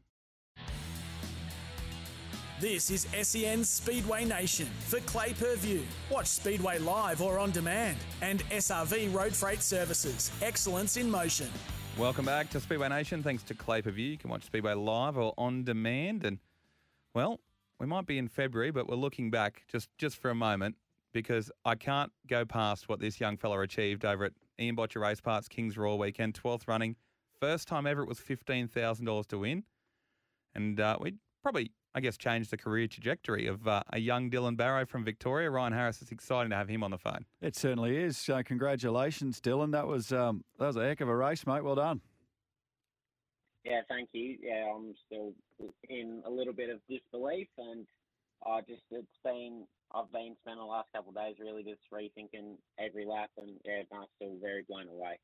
This 2.60 2.90
is 2.90 3.06
SEN 3.22 3.62
Speedway 3.62 4.24
Nation 4.24 4.66
for 4.86 4.98
Clay 5.00 5.32
Per 5.32 5.54
View. 5.56 5.84
Watch 6.10 6.26
Speedway 6.26 6.78
live 6.78 7.22
or 7.22 7.38
on 7.38 7.52
demand. 7.52 7.98
And 8.20 8.42
SRV 8.50 9.14
Road 9.14 9.32
Freight 9.32 9.62
Services. 9.62 10.32
Excellence 10.42 10.96
in 10.96 11.08
motion. 11.08 11.48
Welcome 11.96 12.24
back 12.24 12.50
to 12.50 12.60
Speedway 12.60 12.88
Nation. 12.88 13.22
Thanks 13.22 13.44
to 13.44 13.54
Clay 13.54 13.80
Per 13.80 13.92
View. 13.92 14.10
You 14.10 14.18
can 14.18 14.30
watch 14.30 14.42
Speedway 14.42 14.74
live 14.74 15.16
or 15.16 15.34
on 15.38 15.62
demand. 15.62 16.26
And, 16.26 16.38
well, 17.14 17.38
we 17.78 17.86
might 17.86 18.06
be 18.06 18.18
in 18.18 18.28
February, 18.28 18.70
but 18.70 18.88
we're 18.88 18.96
looking 18.96 19.30
back 19.30 19.64
just, 19.68 19.88
just 19.98 20.16
for 20.16 20.30
a 20.30 20.34
moment 20.34 20.76
because 21.12 21.50
I 21.64 21.74
can't 21.74 22.12
go 22.26 22.44
past 22.44 22.88
what 22.88 23.00
this 23.00 23.20
young 23.20 23.36
fella 23.36 23.60
achieved 23.60 24.04
over 24.04 24.24
at 24.24 24.32
Ian 24.58 24.76
Boettcher 24.76 25.00
Race 25.00 25.20
Parts 25.20 25.48
Kings 25.48 25.78
Royal 25.78 25.98
weekend, 25.98 26.34
12th 26.34 26.68
running. 26.68 26.96
First 27.40 27.68
time 27.68 27.86
ever 27.86 28.02
it 28.02 28.08
was 28.08 28.18
$15,000 28.18 29.26
to 29.26 29.38
win. 29.38 29.64
And 30.54 30.80
uh, 30.80 30.96
we 31.00 31.14
probably, 31.42 31.70
I 31.94 32.00
guess, 32.00 32.16
changed 32.16 32.50
the 32.50 32.56
career 32.56 32.88
trajectory 32.88 33.46
of 33.46 33.66
uh, 33.68 33.82
a 33.92 33.98
young 33.98 34.30
Dylan 34.30 34.56
Barrow 34.56 34.84
from 34.84 35.04
Victoria. 35.04 35.50
Ryan 35.50 35.72
Harris, 35.72 36.02
it's 36.02 36.10
exciting 36.10 36.50
to 36.50 36.56
have 36.56 36.68
him 36.68 36.82
on 36.82 36.90
the 36.90 36.98
phone. 36.98 37.24
It 37.40 37.54
certainly 37.54 37.96
is. 37.96 38.16
So 38.16 38.42
congratulations, 38.42 39.40
Dylan. 39.40 39.72
That 39.72 39.86
was 39.86 40.12
um, 40.12 40.44
that 40.58 40.66
was 40.66 40.76
a 40.76 40.82
heck 40.82 41.00
of 41.00 41.08
a 41.08 41.14
race, 41.16 41.46
mate. 41.46 41.62
Well 41.62 41.76
done. 41.76 42.00
Yeah, 43.68 43.80
thank 43.88 44.08
you. 44.12 44.38
Yeah, 44.40 44.72
I'm 44.74 44.94
still 45.06 45.32
in 45.90 46.22
a 46.26 46.30
little 46.30 46.54
bit 46.54 46.70
of 46.70 46.80
disbelief, 46.88 47.48
and 47.58 47.86
I 48.46 48.60
just 48.60 48.82
it's 48.90 49.06
been 49.22 49.64
I've 49.94 50.10
been 50.10 50.36
spending 50.40 50.60
the 50.60 50.64
last 50.64 50.88
couple 50.94 51.10
of 51.10 51.16
days 51.16 51.36
really 51.38 51.62
just 51.62 51.80
rethinking 51.92 52.56
every 52.78 53.04
lap, 53.04 53.30
and 53.36 53.56
yeah, 53.64 53.82
I'm 53.92 54.06
still 54.16 54.36
very 54.40 54.64
blown 54.66 54.88
away. 54.88 55.18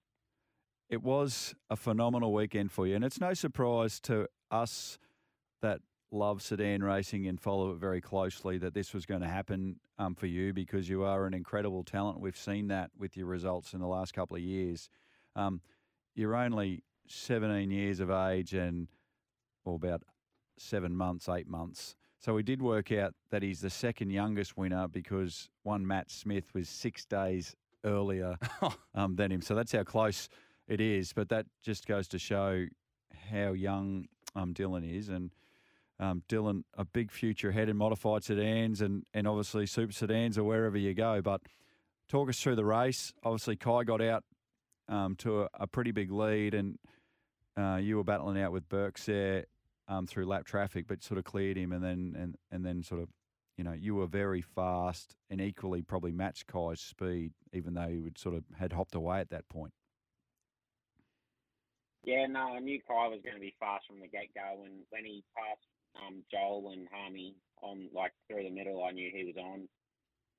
It 0.90 1.02
was 1.02 1.54
a 1.70 1.76
phenomenal 1.76 2.35
weekend 2.35 2.70
for 2.70 2.87
you, 2.87 2.94
and 2.96 3.04
it's 3.04 3.18
no 3.18 3.33
surprise 3.33 3.98
to 4.00 4.28
us 4.50 4.98
that 5.62 5.80
love 6.11 6.42
sedan 6.42 6.83
racing 6.83 7.26
and 7.26 7.40
follow 7.40 7.72
it 7.72 7.78
very 7.78 8.02
closely 8.02 8.59
that 8.59 8.74
this 8.74 8.92
was 8.92 9.07
going 9.07 9.22
to 9.22 9.28
happen 9.28 9.80
um, 9.98 10.14
for 10.14 10.26
you 10.26 10.52
because 10.52 10.87
you 10.87 11.02
are 11.02 11.24
an 11.26 11.33
incredible 11.33 11.83
talent. 11.83 12.20
We've 12.20 12.37
seen 12.37 12.68
that 12.68 12.90
with 12.98 13.16
your 13.16 13.26
results 13.26 13.72
in 13.72 13.80
the 13.80 13.87
last 13.87 14.12
couple 14.12 14.37
of 14.37 14.42
years. 14.42 14.90
Um, 15.35 15.62
you're 16.14 16.37
only 16.37 16.85
17 17.08 17.70
years 17.70 18.00
of 18.00 18.10
age 18.10 18.54
and, 18.54 18.88
or 19.64 19.76
about 19.76 20.02
seven 20.58 20.96
months, 20.96 21.28
eight 21.28 21.48
months. 21.48 21.96
So 22.18 22.34
we 22.34 22.42
did 22.42 22.62
work 22.62 22.90
out 22.90 23.14
that 23.30 23.42
he's 23.42 23.60
the 23.60 23.70
second 23.70 24.10
youngest 24.10 24.56
winner 24.56 24.88
because 24.88 25.50
one 25.62 25.86
Matt 25.86 26.10
Smith 26.10 26.54
was 26.54 26.68
six 26.68 27.04
days 27.04 27.54
earlier 27.84 28.36
um, 28.94 29.16
than 29.16 29.30
him. 29.30 29.42
So 29.42 29.54
that's 29.54 29.72
how 29.72 29.82
close 29.82 30.28
it 30.66 30.80
is. 30.80 31.12
But 31.12 31.28
that 31.28 31.46
just 31.62 31.86
goes 31.86 32.08
to 32.08 32.18
show 32.18 32.66
how 33.30 33.52
young 33.52 34.06
um, 34.34 34.54
Dylan 34.54 34.90
is. 34.98 35.10
And 35.10 35.30
um, 36.00 36.22
Dylan, 36.28 36.62
a 36.76 36.84
big 36.84 37.10
future 37.10 37.50
ahead 37.50 37.68
in 37.68 37.76
modified 37.76 38.24
sedans 38.24 38.80
and, 38.80 39.04
and 39.12 39.28
obviously 39.28 39.66
super 39.66 39.92
sedans 39.92 40.38
or 40.38 40.44
wherever 40.44 40.78
you 40.78 40.94
go. 40.94 41.20
But 41.20 41.42
talk 42.08 42.28
us 42.28 42.40
through 42.40 42.56
the 42.56 42.64
race. 42.64 43.12
Obviously, 43.22 43.56
Kai 43.56 43.84
got 43.84 44.00
out 44.00 44.24
um, 44.88 45.14
to 45.16 45.42
a, 45.42 45.48
a 45.60 45.66
pretty 45.66 45.92
big 45.92 46.10
lead, 46.10 46.54
and 46.54 46.78
uh, 47.56 47.76
you 47.76 47.96
were 47.96 48.04
battling 48.04 48.40
out 48.40 48.52
with 48.52 48.68
Burks 48.68 49.06
there 49.06 49.46
um, 49.88 50.06
through 50.06 50.26
lap 50.26 50.44
traffic, 50.44 50.86
but 50.88 51.02
sort 51.02 51.18
of 51.18 51.24
cleared 51.24 51.56
him, 51.56 51.72
and 51.72 51.82
then 51.82 52.14
and 52.18 52.36
and 52.50 52.64
then 52.64 52.82
sort 52.82 53.00
of, 53.00 53.08
you 53.56 53.64
know, 53.64 53.72
you 53.72 53.94
were 53.94 54.06
very 54.06 54.40
fast 54.40 55.16
and 55.30 55.40
equally 55.40 55.82
probably 55.82 56.12
matched 56.12 56.46
Kai's 56.46 56.80
speed, 56.80 57.32
even 57.52 57.74
though 57.74 57.86
you 57.86 58.02
would 58.02 58.18
sort 58.18 58.34
of 58.34 58.44
had 58.58 58.72
hopped 58.72 58.94
away 58.94 59.20
at 59.20 59.30
that 59.30 59.48
point. 59.48 59.72
Yeah, 62.04 62.26
no, 62.26 62.54
I 62.54 62.58
knew 62.58 62.80
Kai 62.86 63.08
was 63.08 63.20
going 63.24 63.36
to 63.36 63.40
be 63.40 63.54
fast 63.58 63.86
from 63.86 64.00
the 64.00 64.08
get 64.08 64.34
go, 64.34 64.64
and 64.64 64.80
when 64.90 65.04
he 65.04 65.24
passed 65.34 65.66
um, 66.06 66.22
Joel 66.30 66.72
and 66.72 66.86
Harmy 66.92 67.34
on 67.62 67.88
like 67.94 68.12
through 68.28 68.44
the 68.44 68.50
middle, 68.50 68.84
I 68.84 68.90
knew 68.92 69.10
he 69.14 69.24
was 69.24 69.36
on. 69.36 69.68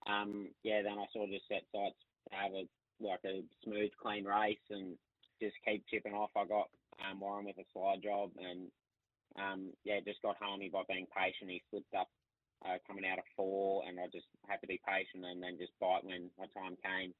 Um, 0.07 0.49
yeah, 0.63 0.81
then 0.83 0.99
I 0.99 1.05
sort 1.11 1.25
of 1.25 1.33
just 1.33 1.47
set 1.47 1.63
sights 1.73 1.97
to 2.29 2.35
have 2.35 2.51
a 2.51 2.67
like 2.99 3.19
a 3.25 3.43
smooth, 3.63 3.91
clean 4.01 4.25
race 4.25 4.57
and 4.69 4.95
just 5.41 5.55
keep 5.65 5.85
chipping 5.87 6.13
off. 6.13 6.31
I 6.35 6.45
got 6.45 6.69
um, 7.03 7.19
Warren 7.19 7.45
with 7.45 7.57
a 7.57 7.67
slide 7.73 8.03
job, 8.03 8.31
and 8.37 8.71
um, 9.35 9.71
yeah, 9.83 9.99
just 10.05 10.21
got 10.21 10.37
Harmy 10.39 10.69
by 10.69 10.83
being 10.87 11.07
patient. 11.11 11.51
He 11.51 11.61
slipped 11.69 11.93
up 11.93 12.07
uh, 12.65 12.79
coming 12.87 13.05
out 13.05 13.19
of 13.19 13.27
four, 13.35 13.83
and 13.87 13.99
I 13.99 14.07
just 14.11 14.27
had 14.47 14.61
to 14.61 14.67
be 14.67 14.79
patient 14.87 15.25
and 15.25 15.43
then 15.43 15.59
just 15.59 15.75
bite 15.79 16.05
when 16.05 16.29
my 16.39 16.47
time 16.55 16.77
came, 16.79 17.13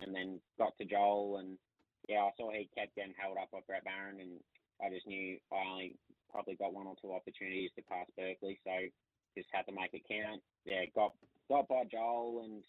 and 0.00 0.14
then 0.14 0.40
got 0.58 0.76
to 0.78 0.84
Joel 0.84 1.38
and 1.38 1.58
yeah, 2.08 2.26
I 2.26 2.30
saw 2.36 2.50
he 2.50 2.68
kept 2.74 2.96
getting 2.96 3.14
held 3.14 3.38
up 3.38 3.50
by 3.52 3.62
Brett 3.66 3.84
Barron, 3.86 4.18
and 4.18 4.42
I 4.82 4.90
just 4.90 5.06
knew 5.06 5.38
I 5.52 5.62
only 5.70 5.94
probably 6.30 6.56
got 6.56 6.74
one 6.74 6.86
or 6.86 6.96
two 6.98 7.12
opportunities 7.12 7.70
to 7.76 7.86
pass 7.86 8.10
Berkeley, 8.16 8.58
so 8.64 8.74
just 9.36 9.48
had 9.52 9.68
to 9.70 9.76
make 9.76 9.94
it 9.94 10.02
count. 10.08 10.42
Yeah, 10.66 10.82
got 10.94 11.14
got 11.48 11.68
by 11.68 11.86
Joel 11.86 12.42
and 12.44 12.62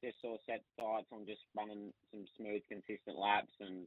just 0.00 0.20
sort 0.20 0.40
of 0.40 0.46
set 0.48 0.64
sights 0.74 1.10
on 1.12 1.28
just 1.28 1.44
running 1.54 1.92
some 2.10 2.24
smooth, 2.36 2.62
consistent 2.66 3.18
laps, 3.18 3.52
and 3.60 3.86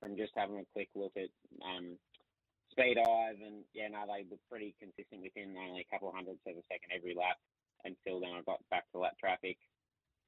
from 0.00 0.16
just 0.16 0.32
having 0.34 0.58
a 0.58 0.72
quick 0.72 0.88
look 0.96 1.12
at 1.16 1.30
um, 1.62 1.96
Speedhive, 2.72 3.38
and 3.44 3.62
yeah, 3.74 3.88
no, 3.88 4.04
they 4.08 4.24
were 4.28 4.40
pretty 4.48 4.74
consistent 4.80 5.22
within 5.22 5.56
only 5.56 5.84
a 5.84 5.90
couple 5.92 6.08
of 6.08 6.14
hundredths 6.14 6.46
of 6.46 6.56
a 6.56 6.64
second 6.72 6.90
every 6.94 7.14
lap. 7.14 7.36
Until 7.84 8.20
then 8.20 8.36
I 8.36 8.42
got 8.42 8.60
back 8.70 8.90
to 8.92 8.98
lap 8.98 9.16
traffic. 9.18 9.56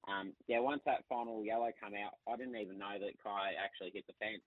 Um, 0.09 0.33
yeah, 0.49 0.59
once 0.59 0.83
that 0.87 1.05
final 1.09 1.45
yellow 1.45 1.71
came 1.79 1.95
out, 1.95 2.19
I 2.27 2.37
didn't 2.37 2.57
even 2.57 2.79
know 2.79 2.99
that 2.99 3.23
Kai 3.23 3.53
actually 3.63 3.93
hit 3.95 4.07
the 4.07 4.19
fence. 4.19 4.43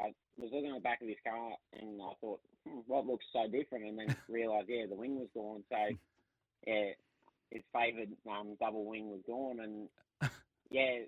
I 0.00 0.14
was 0.36 0.50
looking 0.52 0.70
at 0.70 0.74
the 0.74 0.80
back 0.80 1.02
of 1.02 1.08
his 1.08 1.20
car 1.22 1.52
and 1.78 2.00
I 2.00 2.12
thought, 2.20 2.40
hmm, 2.66 2.80
what 2.86 3.06
looks 3.06 3.26
so 3.32 3.46
different? 3.46 3.84
And 3.86 3.98
then 3.98 4.16
realised, 4.28 4.68
yeah, 4.68 4.86
the 4.88 4.96
wing 4.96 5.20
was 5.20 5.28
gone. 5.34 5.62
So, 5.68 5.76
yeah, 6.66 6.90
his 7.50 7.62
favoured 7.72 8.10
um, 8.28 8.56
double 8.58 8.84
wing 8.86 9.10
was 9.10 9.20
gone. 9.26 9.60
And, 9.60 9.88
yeah, 10.70 11.06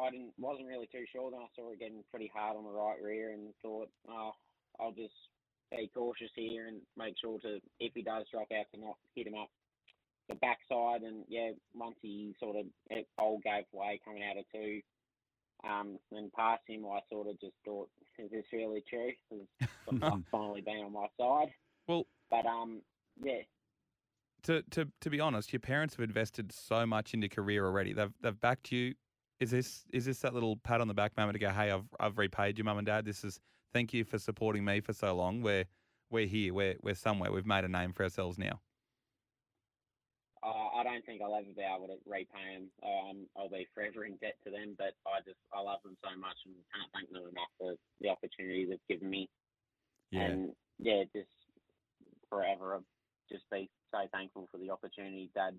I 0.00 0.10
didn't 0.10 0.32
wasn't 0.38 0.68
really 0.68 0.88
too 0.90 1.04
sure. 1.12 1.30
Then 1.30 1.40
I 1.40 1.48
saw 1.54 1.72
it 1.72 1.80
getting 1.80 2.04
pretty 2.10 2.30
hard 2.34 2.56
on 2.56 2.64
the 2.64 2.70
right 2.70 3.00
rear 3.02 3.32
and 3.32 3.54
thought, 3.62 3.88
oh, 4.08 4.32
I'll 4.80 4.92
just 4.92 5.14
be 5.70 5.90
cautious 5.94 6.30
here 6.34 6.66
and 6.66 6.80
make 6.96 7.14
sure 7.20 7.38
to, 7.40 7.60
if 7.80 7.92
he 7.94 8.02
does 8.02 8.24
drop 8.32 8.48
out, 8.56 8.66
to 8.74 8.80
not 8.80 8.96
hit 9.14 9.26
him 9.26 9.34
up 9.34 9.50
the 10.28 10.34
backside. 10.36 11.02
And 11.02 11.24
yeah, 11.28 11.50
once 11.74 11.96
he 12.02 12.34
sort 12.40 12.56
of 12.56 12.66
it 12.90 13.06
all 13.18 13.40
gave 13.42 13.64
way 13.72 14.00
coming 14.04 14.22
out 14.22 14.38
of 14.38 14.44
two, 14.52 14.80
um, 15.64 15.98
and 16.12 16.32
past 16.32 16.62
him, 16.66 16.84
I 16.86 17.00
sort 17.10 17.28
of 17.28 17.40
just 17.40 17.56
thought, 17.64 17.88
is 18.18 18.30
this 18.30 18.44
really 18.52 18.84
true? 18.88 19.12
Luck 19.90 20.20
finally 20.30 20.60
been 20.60 20.84
on 20.84 20.92
my 20.92 21.06
side? 21.20 21.52
Well, 21.86 22.06
But 22.30 22.46
um, 22.46 22.82
yeah, 23.22 23.42
to, 24.44 24.62
to 24.70 24.88
to 25.00 25.10
be 25.10 25.20
honest, 25.20 25.52
your 25.52 25.60
parents 25.60 25.96
have 25.96 26.04
invested 26.04 26.52
so 26.52 26.86
much 26.86 27.14
into 27.14 27.28
career 27.28 27.66
already. 27.66 27.92
They've 27.92 28.12
they've 28.20 28.40
backed 28.40 28.72
you. 28.72 28.94
Is 29.40 29.50
this 29.50 29.84
is 29.92 30.04
this 30.04 30.20
that 30.20 30.34
little 30.34 30.56
pat 30.56 30.80
on 30.80 30.88
the 30.88 30.94
back 30.94 31.16
moment 31.16 31.34
to 31.34 31.38
go, 31.38 31.50
hey, 31.50 31.70
I've 31.70 31.84
I've 32.00 32.18
repaid 32.18 32.58
you, 32.58 32.64
mum 32.64 32.78
and 32.78 32.86
dad. 32.86 33.04
This 33.04 33.22
is 33.24 33.38
thank 33.72 33.94
you 33.94 34.04
for 34.04 34.18
supporting 34.18 34.64
me 34.64 34.80
for 34.80 34.92
so 34.92 35.14
long. 35.14 35.42
We're 35.42 35.64
we're 36.10 36.26
here. 36.26 36.52
We're 36.52 36.76
we're 36.82 36.94
somewhere. 36.94 37.30
We've 37.30 37.46
made 37.46 37.64
a 37.64 37.68
name 37.68 37.92
for 37.92 38.02
ourselves 38.02 38.38
now. 38.38 38.60
uh, 40.42 40.78
I 40.78 40.82
don't 40.82 41.04
think 41.04 41.20
I'll 41.22 41.34
ever 41.34 41.52
be 41.54 41.62
able 41.62 41.88
to 41.88 41.98
repay 42.06 42.54
them. 42.54 42.70
Um, 42.82 43.26
I'll 43.36 43.48
be 43.48 43.66
forever 43.74 44.04
in 44.04 44.16
debt 44.16 44.36
to 44.44 44.50
them. 44.50 44.74
But 44.76 44.94
I 45.06 45.20
just 45.24 45.38
I 45.52 45.60
love 45.60 45.80
them 45.84 45.96
so 46.02 46.10
much 46.18 46.36
and 46.46 46.54
can't 46.74 46.90
thank 46.94 47.10
them 47.12 47.28
enough 47.30 47.52
for 47.58 47.74
the 48.00 48.08
opportunity 48.08 48.66
they've 48.66 48.88
given 48.88 49.10
me. 49.10 49.28
Yeah. 50.10 50.22
And 50.22 50.52
yeah, 50.78 51.04
just 51.14 51.30
forever, 52.30 52.74
I'll 52.74 52.84
just 53.30 53.44
be 53.50 53.70
so 53.92 53.98
thankful 54.12 54.48
for 54.50 54.58
the 54.58 54.70
opportunity. 54.70 55.30
Dad 55.34 55.54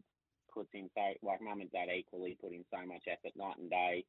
puts 0.54 0.70
in 0.74 0.90
so, 0.96 1.02
like 1.22 1.42
mum 1.42 1.62
and 1.62 1.72
dad 1.72 1.88
equally 1.94 2.38
put 2.42 2.54
in 2.54 2.66
so 2.72 2.86
much 2.86 3.04
effort 3.08 3.36
night 3.36 3.58
and 3.58 3.70
day. 3.70 4.06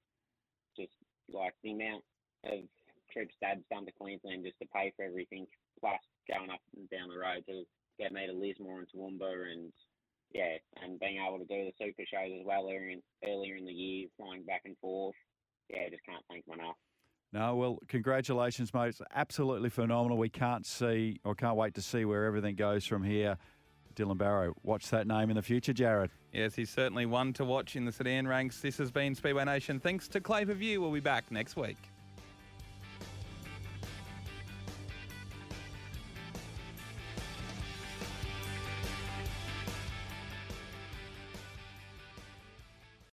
Just 0.77 0.93
like 1.33 1.55
the 1.63 1.73
amount 1.73 2.05
of 2.45 2.65
trips 3.13 3.35
dad's 3.41 3.67
done 3.71 3.87
to 3.87 3.93
Queensland 3.93 4.45
just 4.45 4.59
to 4.61 4.69
pay 4.75 4.93
for 4.97 5.05
everything, 5.05 5.47
plus 5.81 6.01
going 6.29 6.51
up 6.51 6.61
and 6.77 6.89
down 6.91 7.09
the 7.09 7.19
road 7.19 7.45
to 7.47 7.65
get 7.99 8.13
me 8.13 8.27
to 8.27 8.33
Lismore 8.33 8.81
and 8.81 8.89
Toowoomba 8.89 9.53
and 9.53 9.73
yeah, 10.33 10.57
and 10.83 11.01
being 11.01 11.19
able 11.27 11.39
to 11.39 11.45
do 11.45 11.65
the 11.67 11.73
super 11.79 12.05
shows 12.07 12.31
as 12.39 12.47
well 12.47 12.65
earlier 12.65 12.91
in, 12.91 13.03
earlier 13.27 13.57
in 13.57 13.67
the 13.67 13.73
year, 13.73 14.09
flying 14.17 14.45
back 14.45 14.63
and 14.65 14.77
forth. 14.79 15.17
Yeah, 15.69 15.89
just 15.91 16.05
can't 16.07 16.25
thank 16.29 16.47
them 16.47 16.61
enough. 16.61 16.77
No, 17.33 17.55
well, 17.57 17.79
congratulations, 17.89 18.75
mate. 18.75 18.89
It's 18.89 19.03
absolutely 19.15 19.71
phenomenal. 19.71 20.19
We 20.19 20.29
can't 20.29 20.67
see 20.67 21.21
or 21.25 21.35
can't 21.35 21.57
wait 21.57 21.75
to 21.75 21.83
see 21.83 22.05
where 22.05 22.25
everything 22.25 22.57
goes 22.57 22.87
from 22.87 23.03
here. 23.05 23.39
Dylan 23.95 24.19
Barrow, 24.19 24.55
watch 24.63 24.89
that 24.91 25.07
name 25.07 25.31
in 25.31 25.37
the 25.37 25.43
future, 25.43 25.73
Jarred. 25.73 26.11
Yes, 26.33 26.55
he's 26.55 26.71
certainly 26.71 27.07
one 27.07 27.33
to 27.35 27.45
watch 27.45 27.75
in 27.75 27.85
the 27.85 27.93
sedan 27.93 28.29
ranks. 28.29 28.61
This 28.61 28.79
has 28.79 28.91
been 28.91 29.17
Speedway 29.17 29.45
Nation. 29.45 29.81
Thanks 29.81 30.07
to 30.09 30.21
Clay 30.21 30.45
Per 30.45 30.55
View. 30.55 30.81
We'll 30.81 30.93
be 30.93 31.01
back 31.01 31.31
next 31.31 31.57
week. 31.57 31.77